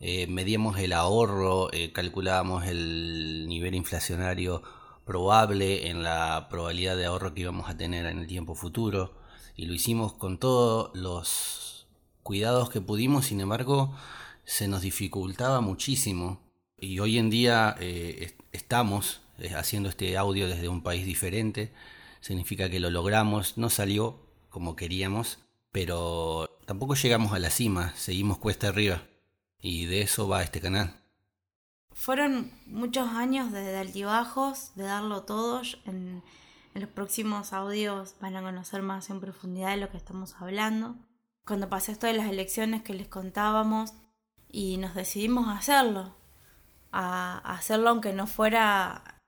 eh, 0.00 0.26
medíamos 0.28 0.78
el 0.78 0.92
ahorro, 0.92 1.72
eh, 1.72 1.92
calculábamos 1.92 2.66
el 2.66 3.46
nivel 3.48 3.74
inflacionario 3.74 4.62
probable 5.04 5.88
en 5.88 6.02
la 6.02 6.48
probabilidad 6.50 6.96
de 6.96 7.06
ahorro 7.06 7.34
que 7.34 7.40
íbamos 7.40 7.68
a 7.68 7.76
tener 7.76 8.06
en 8.06 8.18
el 8.18 8.26
tiempo 8.26 8.54
futuro 8.54 9.14
y 9.56 9.66
lo 9.66 9.74
hicimos 9.74 10.12
con 10.12 10.38
todos 10.38 10.90
los 10.94 11.88
cuidados 12.22 12.70
que 12.70 12.80
pudimos, 12.80 13.26
sin 13.26 13.40
embargo 13.40 13.94
se 14.44 14.68
nos 14.68 14.82
dificultaba 14.82 15.60
muchísimo 15.60 16.40
y 16.78 17.00
hoy 17.00 17.18
en 17.18 17.30
día 17.30 17.74
eh, 17.80 18.36
estamos 18.52 19.20
haciendo 19.56 19.88
este 19.88 20.16
audio 20.16 20.48
desde 20.48 20.68
un 20.68 20.82
país 20.82 21.06
diferente, 21.06 21.72
significa 22.20 22.70
que 22.70 22.80
lo 22.80 22.90
logramos, 22.90 23.58
no 23.58 23.70
salió 23.70 24.20
como 24.48 24.76
queríamos, 24.76 25.38
pero 25.72 26.58
tampoco 26.66 26.94
llegamos 26.94 27.32
a 27.32 27.38
la 27.38 27.50
cima, 27.50 27.92
seguimos 27.96 28.38
cuesta 28.38 28.68
arriba. 28.68 29.02
Y 29.60 29.86
de 29.86 30.02
eso 30.02 30.28
va 30.28 30.42
este 30.42 30.60
canal. 30.60 30.94
Fueron 31.92 32.52
muchos 32.66 33.08
años 33.08 33.50
de 33.52 33.76
altibajos, 33.76 34.74
de 34.76 34.84
darlo 34.84 35.24
todo. 35.24 35.62
En, 35.84 36.22
en 36.74 36.80
los 36.80 36.90
próximos 36.90 37.52
audios 37.52 38.14
van 38.20 38.36
a 38.36 38.42
conocer 38.42 38.82
más 38.82 39.10
en 39.10 39.20
profundidad 39.20 39.70
de 39.70 39.78
lo 39.78 39.90
que 39.90 39.96
estamos 39.96 40.34
hablando. 40.38 40.96
Cuando 41.44 41.68
pasé 41.68 41.92
esto 41.92 42.06
de 42.06 42.12
las 42.12 42.28
elecciones 42.28 42.82
que 42.82 42.94
les 42.94 43.08
contábamos 43.08 43.94
y 44.48 44.76
nos 44.76 44.94
decidimos 44.94 45.48
a 45.48 45.58
hacerlo, 45.58 46.14
a 46.92 47.38
hacerlo 47.38 47.90
aunque 47.90 48.12
no 48.12 48.26
fuera 48.26 49.18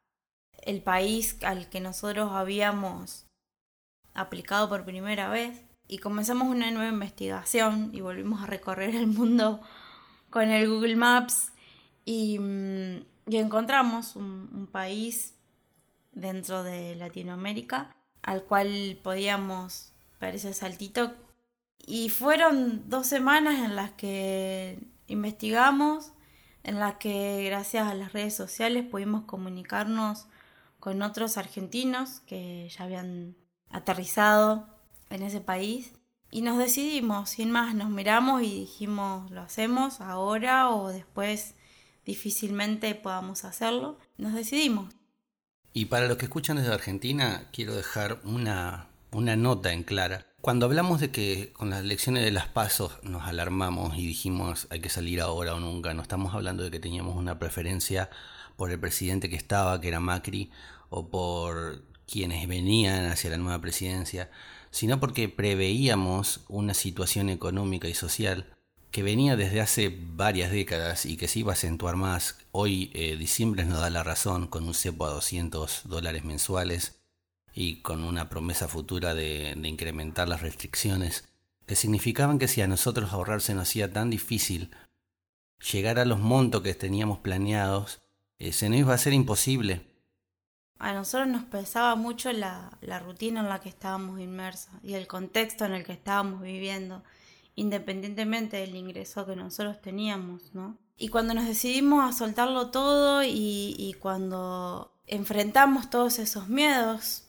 el 0.63 0.83
país 0.83 1.43
al 1.43 1.69
que 1.69 1.81
nosotros 1.81 2.31
habíamos 2.33 3.27
aplicado 4.15 4.69
por 4.69 4.85
primera 4.85 5.29
vez 5.29 5.63
y 5.89 5.99
comenzamos 5.99 6.49
una 6.49 6.71
nueva 6.71 6.93
investigación 6.93 7.91
y 7.93 8.01
volvimos 8.01 8.43
a 8.43 8.47
recorrer 8.47 8.95
el 8.95 9.07
mundo 9.07 9.61
con 10.31 10.51
el 10.51 10.69
Google 10.69 10.97
Maps 10.97 11.53
y, 12.05 12.39
mm, 12.39 13.05
encontramos 13.27 14.17
un, 14.17 14.69
país 14.73 15.35
dentro 16.13 16.63
de 16.63 16.95
Latinoamérica 16.97 17.95
al 18.23 18.45
cual 18.45 18.99
podíamos 19.03 19.93
ese 20.21 20.53
saltito. 20.53 21.15
Y 21.79 22.09
fueron 22.11 22.89
dos 22.89 23.07
semanas 23.07 23.59
en 23.61 23.75
las 23.75 23.93
que 23.93 24.79
investigamos, 25.07 26.13
en 26.63 26.79
las 26.79 26.97
que 26.97 27.43
gracias 27.45 27.89
a 27.89 27.95
las 27.95 28.13
redes 28.13 28.35
sociales 28.35 28.85
pudimos 28.85 29.25
comunicarnos 29.25 30.27
con 30.79 31.03
otros 31.03 31.37
argentinos 31.37 32.21
que 32.21 32.69
ya 32.69 32.85
habían 32.85 33.37
aterrizado 33.71 34.69
en 35.09 35.23
ese 35.23 35.41
país 35.41 35.93
y 36.31 36.43
nos 36.43 36.59
decidimos, 36.59 37.31
sin 37.31 37.51
más, 37.51 37.75
nos 37.75 37.91
miramos 37.91 38.43
y 38.43 38.61
dijimos, 38.61 39.31
lo 39.31 39.41
hacemos 39.41 40.01
ahora 40.01 40.71
o 40.71 40.89
después 40.89 41.55
difícilmente 42.05 42.95
podamos 42.95 43.45
hacerlo. 43.45 43.99
Nos 44.17 44.35
decidimos. 44.35 44.95
Y 45.73 45.87
para 45.87 46.07
los 46.07 46.17
que 46.17 46.27
escuchan 46.27 46.57
desde 46.57 46.73
Argentina, 46.73 47.49
quiero 47.53 47.75
dejar 47.75 48.21
una, 48.25 48.89
una 49.13 49.37
nota 49.37 49.73
en 49.73 49.83
clara. 49.83 50.27
Cuando 50.41 50.67
hablamos 50.67 51.01
de 51.01 51.11
que 51.11 51.53
con 51.53 51.71
las 51.71 51.81
elecciones 51.81 52.25
de 52.25 52.31
las 52.31 52.49
pasos 52.49 52.93
nos 53.03 53.25
alarmamos 53.25 53.97
y 53.97 54.07
dijimos 54.07 54.67
hay 54.71 54.81
que 54.81 54.89
salir 54.89 55.21
ahora 55.21 55.55
o 55.55 55.61
nunca, 55.61 55.95
no 55.95 56.03
estamos 56.03 56.35
hablando 56.35 56.63
de 56.63 56.71
que 56.71 56.81
teníamos 56.81 57.17
una 57.17 57.39
preferencia 57.39 58.09
por 58.57 58.71
el 58.71 58.81
presidente 58.81 59.29
que 59.29 59.37
estaba, 59.37 59.81
que 59.81 59.89
era 59.89 60.01
Macri, 60.01 60.51
o 60.89 61.09
por 61.09 61.85
quienes 62.07 62.49
venían 62.49 63.07
hacia 63.07 63.31
la 63.31 63.37
nueva 63.37 63.61
presidencia, 63.61 64.31
sino 64.71 65.01
porque 65.01 65.29
preveíamos 65.29 66.41
una 66.49 66.75
situación 66.75 67.29
económica 67.29 67.89
y 67.89 67.95
social 67.95 68.47
que 68.91 69.03
venía 69.03 69.37
desde 69.37 69.61
hace 69.61 69.97
varias 70.01 70.51
décadas 70.51 71.07
y 71.07 71.17
que 71.17 71.29
se 71.29 71.41
iba 71.41 71.53
a 71.53 71.55
acentuar 71.55 71.97
más. 71.97 72.39
Hoy 72.51 72.91
eh, 72.95 73.17
diciembre 73.17 73.65
nos 73.65 73.81
da 73.81 73.91
la 73.91 74.03
razón 74.03 74.49
con 74.49 74.67
un 74.67 74.75
cepo 74.75 75.07
a 75.07 75.11
200 75.11 75.83
dólares 75.85 76.25
mensuales 76.25 77.01
y 77.55 77.83
con 77.83 78.05
una 78.05 78.29
promesa 78.29 78.69
futura 78.69 79.15
de, 79.15 79.57
incrementar 79.65 80.29
las 80.29 80.43
restricciones, 80.43 81.29
que 81.67 81.77
significaban 81.77 82.39
que 82.39 82.49
si 82.49 82.63
a 82.63 82.69
nosotros 82.69 83.13
ahorrar 83.13 83.43
se 83.43 83.55
nos 83.55 83.69
hacía 83.69 83.93
tan 83.93 84.11
difícil 84.11 84.71
llegar 85.73 85.99
a 85.99 86.05
los 86.05 86.19
montos 86.19 86.63
que 86.63 86.75
teníamos 86.75 87.19
planeados, 87.19 88.01
eh, 88.39 88.53
se 88.53 88.69
nos 88.69 88.79
iba 88.79 88.95
a 88.95 88.99
ser 88.99 89.13
imposible. 89.13 89.90
A 90.81 90.95
nosotros 90.95 91.29
nos 91.29 91.45
pesaba 91.45 91.95
mucho 91.95 92.33
la, 92.33 92.71
la 92.81 92.99
rutina 92.99 93.41
en 93.41 93.51
la 93.51 93.61
que 93.61 93.69
estábamos 93.69 94.19
inmersos 94.19 94.73
y 94.83 94.95
el 94.95 95.07
contexto 95.07 95.67
en 95.67 95.75
el 95.75 95.85
que 95.85 95.93
estábamos 95.93 96.41
viviendo, 96.41 97.05
independientemente 97.55 98.57
del 98.57 98.75
ingreso 98.75 99.27
que 99.27 99.37
nosotros 99.37 99.81
teníamos, 99.83 100.55
¿no? 100.55 100.79
Y 100.97 101.09
cuando 101.09 101.35
nos 101.35 101.47
decidimos 101.47 102.09
a 102.09 102.17
soltarlo 102.17 102.71
todo 102.71 103.23
y, 103.23 103.75
y 103.79 103.95
cuando 104.01 104.93
enfrentamos 105.07 105.91
todos 105.91 106.19
esos 106.19 106.49
miedos 106.49 107.25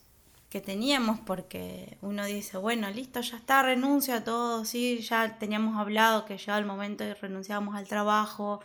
que 0.48 0.62
teníamos 0.62 1.20
porque 1.20 1.98
uno 2.00 2.24
dice, 2.24 2.56
bueno, 2.56 2.90
listo, 2.90 3.20
ya 3.20 3.36
está, 3.36 3.62
renuncia 3.62 4.16
a 4.16 4.24
todo, 4.24 4.64
sí, 4.64 5.00
ya 5.00 5.38
teníamos 5.38 5.78
hablado 5.78 6.24
que 6.24 6.38
llegaba 6.38 6.58
el 6.58 6.66
momento 6.66 7.04
de 7.04 7.14
renunciábamos 7.14 7.74
al 7.74 7.86
trabajo 7.86 8.60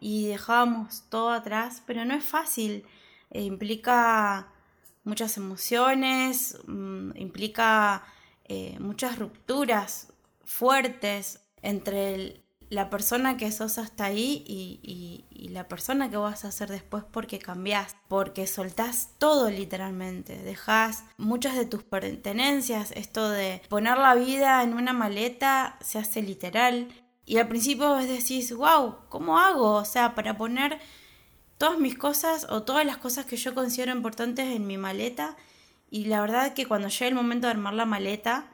y 0.00 0.26
dejábamos 0.26 1.02
todo 1.08 1.30
atrás, 1.30 1.82
pero 1.86 2.04
no 2.04 2.14
es 2.14 2.24
fácil, 2.24 2.84
eh, 3.30 3.42
implica 3.42 4.48
muchas 5.04 5.36
emociones, 5.36 6.58
mm, 6.66 7.16
implica 7.16 8.04
eh, 8.44 8.76
muchas 8.80 9.18
rupturas 9.18 10.12
fuertes 10.44 11.40
entre 11.62 12.42
la 12.70 12.90
persona 12.90 13.36
que 13.36 13.50
sos 13.50 13.78
hasta 13.78 14.04
ahí 14.04 14.44
y, 14.46 15.24
la 15.48 15.66
persona 15.66 16.10
que 16.10 16.18
vas 16.18 16.44
a 16.44 16.52
ser 16.52 16.68
después 16.68 17.04
porque 17.10 17.38
cambiás, 17.38 17.96
porque 18.06 18.46
soltás 18.46 19.14
todo 19.18 19.50
literalmente, 19.50 20.36
dejás 20.36 21.04
muchas 21.16 21.56
de 21.56 21.64
tus 21.64 21.82
pertenencias, 21.82 22.92
esto 22.94 23.30
de 23.30 23.62
poner 23.70 23.96
la 23.96 24.14
vida 24.14 24.62
en 24.62 24.74
una 24.74 24.92
maleta 24.92 25.78
se 25.80 25.98
hace 25.98 26.20
literal 26.20 26.88
y 27.24 27.38
al 27.38 27.48
principio 27.48 27.88
vos 27.88 28.06
decís, 28.06 28.54
wow, 28.54 28.96
¿cómo 29.08 29.38
hago? 29.38 29.72
O 29.72 29.84
sea, 29.86 30.14
para 30.14 30.36
poner 30.36 30.78
todas 31.58 31.78
mis 31.78 31.98
cosas 31.98 32.46
o 32.48 32.62
todas 32.62 32.86
las 32.86 32.96
cosas 32.96 33.26
que 33.26 33.36
yo 33.36 33.54
considero 33.54 33.92
importantes 33.92 34.46
en 34.46 34.66
mi 34.66 34.78
maleta 34.78 35.36
y 35.90 36.04
la 36.04 36.20
verdad 36.20 36.54
que 36.54 36.66
cuando 36.66 36.88
llega 36.88 37.08
el 37.08 37.14
momento 37.14 37.46
de 37.46 37.52
armar 37.52 37.74
la 37.74 37.86
maleta, 37.86 38.46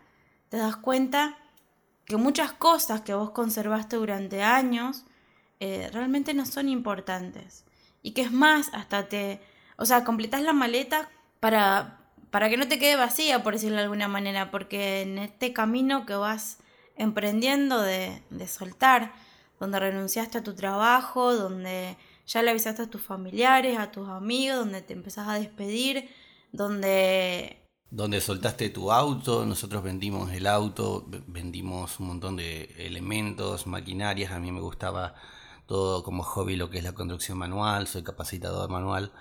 te 0.49 0.57
das 0.57 0.77
cuenta 0.77 1.37
que 2.05 2.17
muchas 2.17 2.53
cosas 2.53 3.01
que 3.01 3.15
vos 3.15 3.31
conservaste 3.31 3.97
durante 3.97 4.43
años 4.43 5.05
eh, 5.61 5.91
realmente 5.93 6.35
no 6.35 6.47
son 6.47 6.69
importantes. 6.69 7.65
Y 8.03 8.13
que 8.13 8.23
es 8.23 8.33
más, 8.33 8.71
hasta 8.73 9.09
te... 9.09 9.41
O 9.77 9.87
sea, 9.87 10.05
completas 10.05 10.43
la 10.43 10.53
maleta 10.53 11.11
para, 11.41 11.99
para 12.31 12.49
que 12.49 12.57
no 12.57 12.69
te 12.69 12.79
quede 12.79 12.97
vacía, 12.97 13.43
por 13.43 13.55
decirlo 13.55 13.79
de 13.79 13.85
alguna 13.85 14.07
manera, 14.07 14.51
porque 14.51 15.03
en 15.03 15.19
este 15.19 15.53
camino 15.53 16.07
que 16.07 16.15
vas 16.15 16.59
emprendiendo 16.97 17.81
de, 17.81 18.23
de 18.31 18.47
soltar, 18.47 19.13
donde 19.59 19.81
renunciaste 19.81 20.39
a 20.39 20.45
tu 20.45 20.55
trabajo, 20.55 21.35
donde 21.35 21.97
ya 22.27 22.43
le 22.43 22.51
avisaste 22.51 22.83
a 22.83 22.91
tus 22.91 23.03
familiares, 23.03 23.79
a 23.79 23.91
tus 23.91 24.09
amigos, 24.09 24.59
donde 24.59 24.83
te 24.83 24.93
empezás 24.93 25.29
a 25.29 25.35
despedir, 25.35 26.09
donde 26.53 27.61
donde 27.91 28.21
soltaste 28.21 28.71
tu 28.71 28.91
auto, 28.91 29.47
nosotros 29.47 29.85
vendimos 29.85 30.33
el 30.33 30.49
auto, 30.49 31.07
vendimos 31.29 32.01
un 32.01 32.09
montón 32.09 32.35
de 32.35 32.75
elementos, 32.77 33.69
maquinarias, 33.69 34.33
a 34.33 34.41
mí 34.41 34.51
me 34.51 34.61
gustaba 34.61 35.15
todo 35.67 36.03
como 36.03 36.25
hobby 36.25 36.57
lo 36.57 36.71
que 36.71 36.79
es 36.79 36.85
la 36.85 36.93
construcción 36.93 37.39
manual, 37.39 37.87
soy 37.87 38.03
capacitador 38.03 38.69
manual 38.69 39.13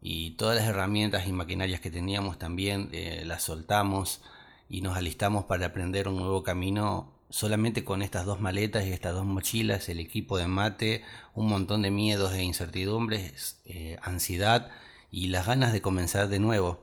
y 0.00 0.30
todas 0.30 0.56
las 0.56 0.64
herramientas 0.64 1.26
y 1.26 1.32
maquinarias 1.32 1.80
que 1.80 1.90
teníamos 1.90 2.38
también 2.38 2.88
eh, 2.92 3.22
las 3.26 3.42
soltamos 3.42 4.22
y 4.68 4.80
nos 4.80 4.96
alistamos 4.96 5.44
para 5.44 5.66
aprender 5.66 6.08
un 6.08 6.16
nuevo 6.16 6.42
camino 6.42 7.15
solamente 7.30 7.84
con 7.84 8.02
estas 8.02 8.24
dos 8.24 8.40
maletas 8.40 8.86
y 8.86 8.92
estas 8.92 9.14
dos 9.14 9.26
mochilas, 9.26 9.88
el 9.88 10.00
equipo 10.00 10.38
de 10.38 10.46
mate, 10.46 11.02
un 11.34 11.48
montón 11.48 11.82
de 11.82 11.90
miedos 11.90 12.32
e 12.32 12.42
incertidumbres, 12.42 13.60
eh, 13.64 13.98
ansiedad 14.02 14.70
y 15.10 15.28
las 15.28 15.46
ganas 15.46 15.72
de 15.72 15.82
comenzar 15.82 16.28
de 16.28 16.38
nuevo. 16.38 16.80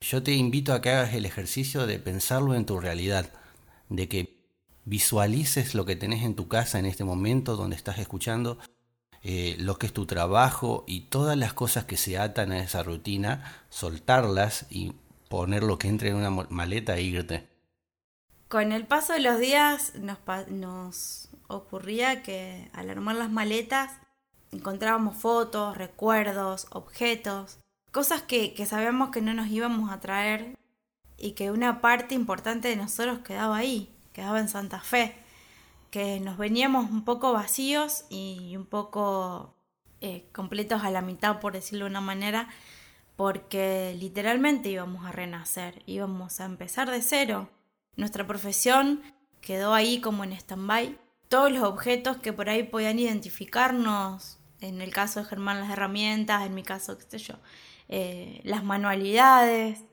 Yo 0.00 0.22
te 0.22 0.32
invito 0.32 0.72
a 0.72 0.80
que 0.80 0.90
hagas 0.90 1.14
el 1.14 1.26
ejercicio 1.26 1.86
de 1.86 1.98
pensarlo 1.98 2.54
en 2.54 2.64
tu 2.64 2.80
realidad, 2.80 3.32
de 3.88 4.08
que 4.08 4.40
visualices 4.84 5.74
lo 5.74 5.84
que 5.84 5.96
tenés 5.96 6.24
en 6.24 6.34
tu 6.34 6.48
casa 6.48 6.78
en 6.78 6.86
este 6.86 7.04
momento 7.04 7.56
donde 7.56 7.76
estás 7.76 7.98
escuchando, 7.98 8.58
eh, 9.22 9.56
lo 9.58 9.78
que 9.78 9.86
es 9.86 9.92
tu 9.92 10.06
trabajo 10.06 10.84
y 10.88 11.02
todas 11.02 11.36
las 11.36 11.52
cosas 11.52 11.84
que 11.84 11.98
se 11.98 12.18
atan 12.18 12.52
a 12.52 12.60
esa 12.60 12.82
rutina, 12.82 13.64
soltarlas 13.68 14.66
y 14.70 14.94
poner 15.28 15.62
lo 15.62 15.78
que 15.78 15.88
entre 15.88 16.10
en 16.10 16.16
una 16.16 16.30
maleta 16.30 16.96
e 16.96 17.02
irte. 17.02 17.46
Con 18.50 18.72
el 18.72 18.84
paso 18.84 19.12
de 19.12 19.20
los 19.20 19.38
días 19.38 19.94
nos, 19.94 20.18
nos 20.48 21.28
ocurría 21.46 22.24
que 22.24 22.68
al 22.72 22.90
armar 22.90 23.14
las 23.14 23.30
maletas 23.30 23.92
encontrábamos 24.50 25.16
fotos, 25.16 25.78
recuerdos, 25.78 26.66
objetos 26.72 27.60
cosas 27.92 28.22
que, 28.22 28.52
que 28.52 28.66
sabíamos 28.66 29.10
que 29.10 29.22
no 29.22 29.34
nos 29.34 29.46
íbamos 29.46 29.92
a 29.92 30.00
traer 30.00 30.58
y 31.16 31.32
que 31.32 31.52
una 31.52 31.80
parte 31.80 32.16
importante 32.16 32.66
de 32.66 32.74
nosotros 32.74 33.20
quedaba 33.20 33.56
ahí, 33.56 33.94
quedaba 34.12 34.40
en 34.40 34.48
Santa 34.48 34.80
Fe, 34.80 35.14
que 35.92 36.18
nos 36.18 36.36
veníamos 36.36 36.90
un 36.90 37.04
poco 37.04 37.32
vacíos 37.32 38.04
y 38.10 38.56
un 38.56 38.66
poco 38.66 39.54
eh, 40.00 40.28
completos 40.32 40.82
a 40.82 40.90
la 40.90 41.02
mitad, 41.02 41.38
por 41.38 41.52
decirlo 41.52 41.84
de 41.84 41.92
una 41.92 42.00
manera, 42.00 42.48
porque 43.14 43.94
literalmente 43.96 44.70
íbamos 44.70 45.06
a 45.06 45.12
renacer, 45.12 45.84
íbamos 45.86 46.40
a 46.40 46.46
empezar 46.46 46.90
de 46.90 47.00
cero. 47.00 47.48
Nuestra 47.96 48.26
profesión 48.26 49.02
quedó 49.40 49.74
ahí 49.74 50.00
como 50.00 50.24
en 50.24 50.32
stand-by. 50.32 50.98
Todos 51.28 51.52
los 51.52 51.62
objetos 51.62 52.16
que 52.18 52.32
por 52.32 52.48
ahí 52.48 52.64
podían 52.64 52.98
identificarnos, 52.98 54.38
en 54.60 54.80
el 54.80 54.92
caso 54.92 55.20
de 55.20 55.26
Germán 55.26 55.60
las 55.60 55.70
herramientas, 55.70 56.44
en 56.44 56.54
mi 56.54 56.62
caso, 56.62 56.98
qué 56.98 57.04
sé 57.08 57.18
yo, 57.18 57.34
eh, 57.88 58.40
las 58.44 58.64
manualidades, 58.64 59.84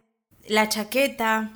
la 0.47 0.69
chaqueta 0.69 1.51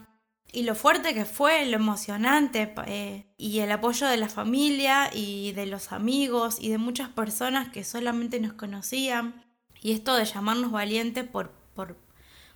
y 0.51 0.63
lo 0.63 0.75
fuerte 0.75 1.13
que 1.13 1.25
fue, 1.25 1.65
lo 1.65 1.77
emocionante 1.77 2.73
eh, 2.87 3.25
y 3.37 3.59
el 3.59 3.71
apoyo 3.71 4.07
de 4.07 4.17
la 4.17 4.29
familia 4.29 5.09
y 5.13 5.53
de 5.53 5.65
los 5.65 5.91
amigos 5.91 6.57
y 6.59 6.69
de 6.69 6.77
muchas 6.77 7.09
personas 7.09 7.69
que 7.69 7.83
solamente 7.83 8.39
nos 8.39 8.53
conocían 8.53 9.45
y 9.81 9.93
esto 9.93 10.15
de 10.15 10.25
llamarnos 10.25 10.71
valientes 10.71 11.23
por, 11.25 11.51
por, 11.73 11.97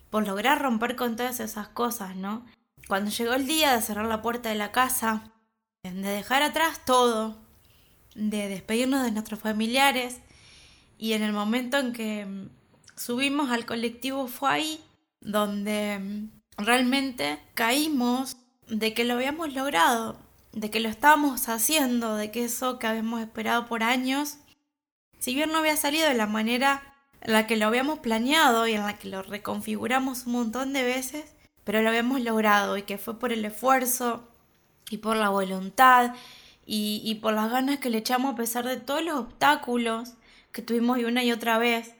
por 0.09 0.27
lograr 0.27 0.61
romper 0.61 0.95
con 0.95 1.15
todas 1.15 1.39
esas 1.39 1.69
cosas, 1.69 2.15
¿no? 2.15 2.45
Cuando 2.87 3.09
llegó 3.09 3.33
el 3.33 3.47
día 3.47 3.75
de 3.75 3.81
cerrar 3.81 4.05
la 4.05 4.21
puerta 4.21 4.49
de 4.49 4.55
la 4.55 4.71
casa, 4.71 5.31
de 5.83 5.91
dejar 5.91 6.43
atrás 6.43 6.81
todo, 6.85 7.37
de 8.15 8.47
despedirnos 8.47 9.03
de 9.03 9.11
nuestros 9.11 9.39
familiares 9.39 10.21
y 10.97 11.13
en 11.13 11.23
el 11.23 11.33
momento 11.33 11.77
en 11.77 11.93
que 11.93 12.47
subimos 12.95 13.51
al 13.51 13.65
colectivo 13.65 14.27
fue 14.27 14.51
ahí 14.51 14.83
donde 15.19 15.99
mm, 15.99 16.63
realmente 16.63 17.39
caímos 17.53 18.37
de 18.67 18.93
que 18.93 19.03
lo 19.03 19.15
habíamos 19.15 19.53
logrado, 19.53 20.17
de 20.53 20.71
que 20.71 20.79
lo 20.79 20.89
estábamos 20.89 21.49
haciendo, 21.49 22.15
de 22.15 22.31
que 22.31 22.45
eso 22.45 22.79
que 22.79 22.87
habíamos 22.87 23.21
esperado 23.21 23.67
por 23.67 23.83
años, 23.83 24.37
si 25.19 25.35
bien 25.35 25.51
no 25.51 25.57
había 25.57 25.75
salido 25.75 26.07
de 26.07 26.13
la 26.13 26.27
manera 26.27 26.95
en 27.21 27.33
la 27.33 27.47
que 27.47 27.57
lo 27.57 27.65
habíamos 27.65 27.99
planeado 27.99 28.67
y 28.67 28.73
en 28.73 28.83
la 28.83 28.97
que 28.97 29.09
lo 29.09 29.23
reconfiguramos 29.23 30.25
un 30.25 30.33
montón 30.33 30.73
de 30.73 30.83
veces, 30.83 31.34
pero 31.65 31.81
lo 31.81 31.89
habíamos 31.89 32.21
logrado 32.21 32.77
y 32.77 32.83
que 32.83 32.97
fue 32.97 33.19
por 33.19 33.33
el 33.33 33.43
esfuerzo 33.43 34.23
y 34.89 34.99
por 34.99 35.17
la 35.17 35.27
voluntad 35.27 36.15
y, 36.65 37.01
y 37.03 37.15
por 37.15 37.33
las 37.33 37.51
ganas 37.51 37.79
que 37.79 37.89
le 37.89 37.97
echamos 37.97 38.33
a 38.33 38.37
pesar 38.37 38.65
de 38.65 38.77
todos 38.77 39.03
los 39.03 39.19
obstáculos 39.19 40.13
que 40.53 40.61
tuvimos 40.61 40.97
una 40.99 41.21
y 41.21 41.33
otra 41.33 41.57
vez 41.57 41.95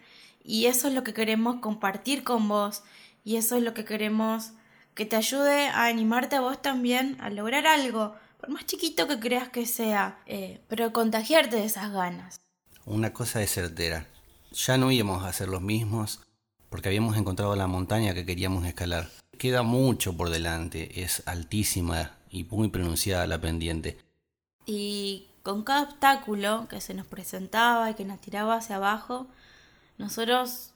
y 0.45 0.67
eso 0.67 0.87
es 0.87 0.93
lo 0.93 1.03
que 1.03 1.13
queremos 1.13 1.59
compartir 1.59 2.23
con 2.23 2.47
vos. 2.47 2.83
Y 3.23 3.37
eso 3.37 3.55
es 3.55 3.63
lo 3.63 3.73
que 3.73 3.83
queremos 3.83 4.51
que 4.93 5.05
te 5.05 5.15
ayude 5.15 5.67
a 5.67 5.87
animarte 5.87 6.35
a 6.35 6.41
vos 6.41 6.61
también 6.61 7.17
a 7.19 7.29
lograr 7.29 7.65
algo, 7.65 8.15
por 8.39 8.49
más 8.49 8.65
chiquito 8.65 9.07
que 9.07 9.19
creas 9.19 9.49
que 9.49 9.65
sea, 9.65 10.19
eh, 10.25 10.61
pero 10.69 10.93
contagiarte 10.93 11.57
de 11.57 11.65
esas 11.65 11.91
ganas. 11.91 12.37
Una 12.85 13.11
cosa 13.11 13.41
es 13.41 13.51
certera, 13.51 14.07
ya 14.51 14.77
no 14.77 14.91
íbamos 14.91 15.23
a 15.23 15.29
hacer 15.29 15.49
los 15.49 15.61
mismos 15.61 16.21
porque 16.69 16.87
habíamos 16.87 17.17
encontrado 17.17 17.55
la 17.55 17.67
montaña 17.67 18.13
que 18.13 18.25
queríamos 18.25 18.65
escalar. 18.65 19.09
Queda 19.37 19.63
mucho 19.63 20.15
por 20.15 20.29
delante, 20.29 21.01
es 21.01 21.23
altísima 21.25 22.11
y 22.29 22.43
muy 22.45 22.69
pronunciada 22.69 23.27
la 23.27 23.39
pendiente. 23.39 23.97
Y 24.65 25.27
con 25.43 25.63
cada 25.63 25.83
obstáculo 25.83 26.67
que 26.69 26.81
se 26.81 26.93
nos 26.93 27.05
presentaba 27.05 27.91
y 27.91 27.93
que 27.93 28.05
nos 28.05 28.19
tiraba 28.19 28.55
hacia 28.55 28.77
abajo, 28.77 29.27
nosotros 29.97 30.71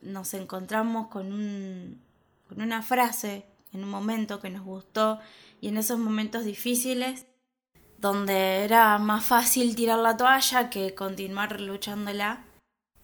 nos 0.00 0.32
encontramos 0.34 1.08
con, 1.08 1.32
un, 1.32 2.00
con 2.48 2.60
una 2.60 2.82
frase 2.82 3.44
en 3.72 3.84
un 3.84 3.90
momento 3.90 4.40
que 4.40 4.50
nos 4.50 4.64
gustó 4.64 5.18
y 5.60 5.68
en 5.68 5.76
esos 5.76 5.98
momentos 5.98 6.44
difíciles 6.44 7.26
donde 7.98 8.64
era 8.64 8.98
más 8.98 9.24
fácil 9.24 9.74
tirar 9.74 9.98
la 9.98 10.16
toalla 10.16 10.70
que 10.70 10.94
continuar 10.94 11.60
luchándola, 11.60 12.44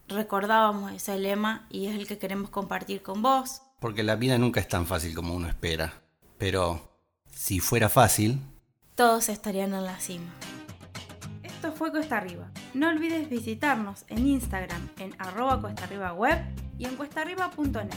recordábamos 0.09 0.93
ese 0.93 1.19
lema 1.19 1.67
y 1.69 1.87
es 1.87 1.97
el 1.97 2.07
que 2.07 2.19
queremos 2.19 2.51
compartir 2.51 3.03
con 3.03 3.21
vos. 3.21 3.63
Porque 3.81 4.03
la 4.03 4.17
vida 4.17 4.39
nunca 4.39 4.61
es 4.61 4.69
tan 4.69 4.87
fácil 4.87 5.15
como 5.15 5.35
uno 5.35 5.49
espera. 5.49 6.03
Pero 6.39 6.99
si 7.31 7.61
fuera 7.61 7.89
fácil... 7.89 8.41
Todos 8.95 9.29
estarían 9.29 9.75
en 9.75 9.85
la 9.85 9.99
cima. 9.99 10.33
Esto 11.43 11.73
fue 11.73 11.91
Cuesta 11.91 12.19
Arriba. 12.19 12.51
No 12.75 12.89
olvides 12.89 13.29
visitarnos 13.29 14.05
en 14.09 14.27
Instagram 14.27 14.89
en 14.99 15.15
arroba 15.19 15.61
cuesta 15.61 15.85
arriba 15.85 16.13
web 16.13 16.39
y 16.79 16.85
en 16.85 16.97
cuestaarriba.net. 16.97 17.89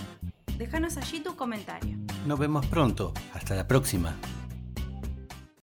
Déjanos 0.58 0.98
allí 0.98 1.20
tu 1.20 1.36
comentario. 1.36 1.98
Nos 2.26 2.40
vemos 2.40 2.66
pronto. 2.66 3.14
Hasta 3.34 3.56
la 3.56 3.68
próxima. 3.68 4.16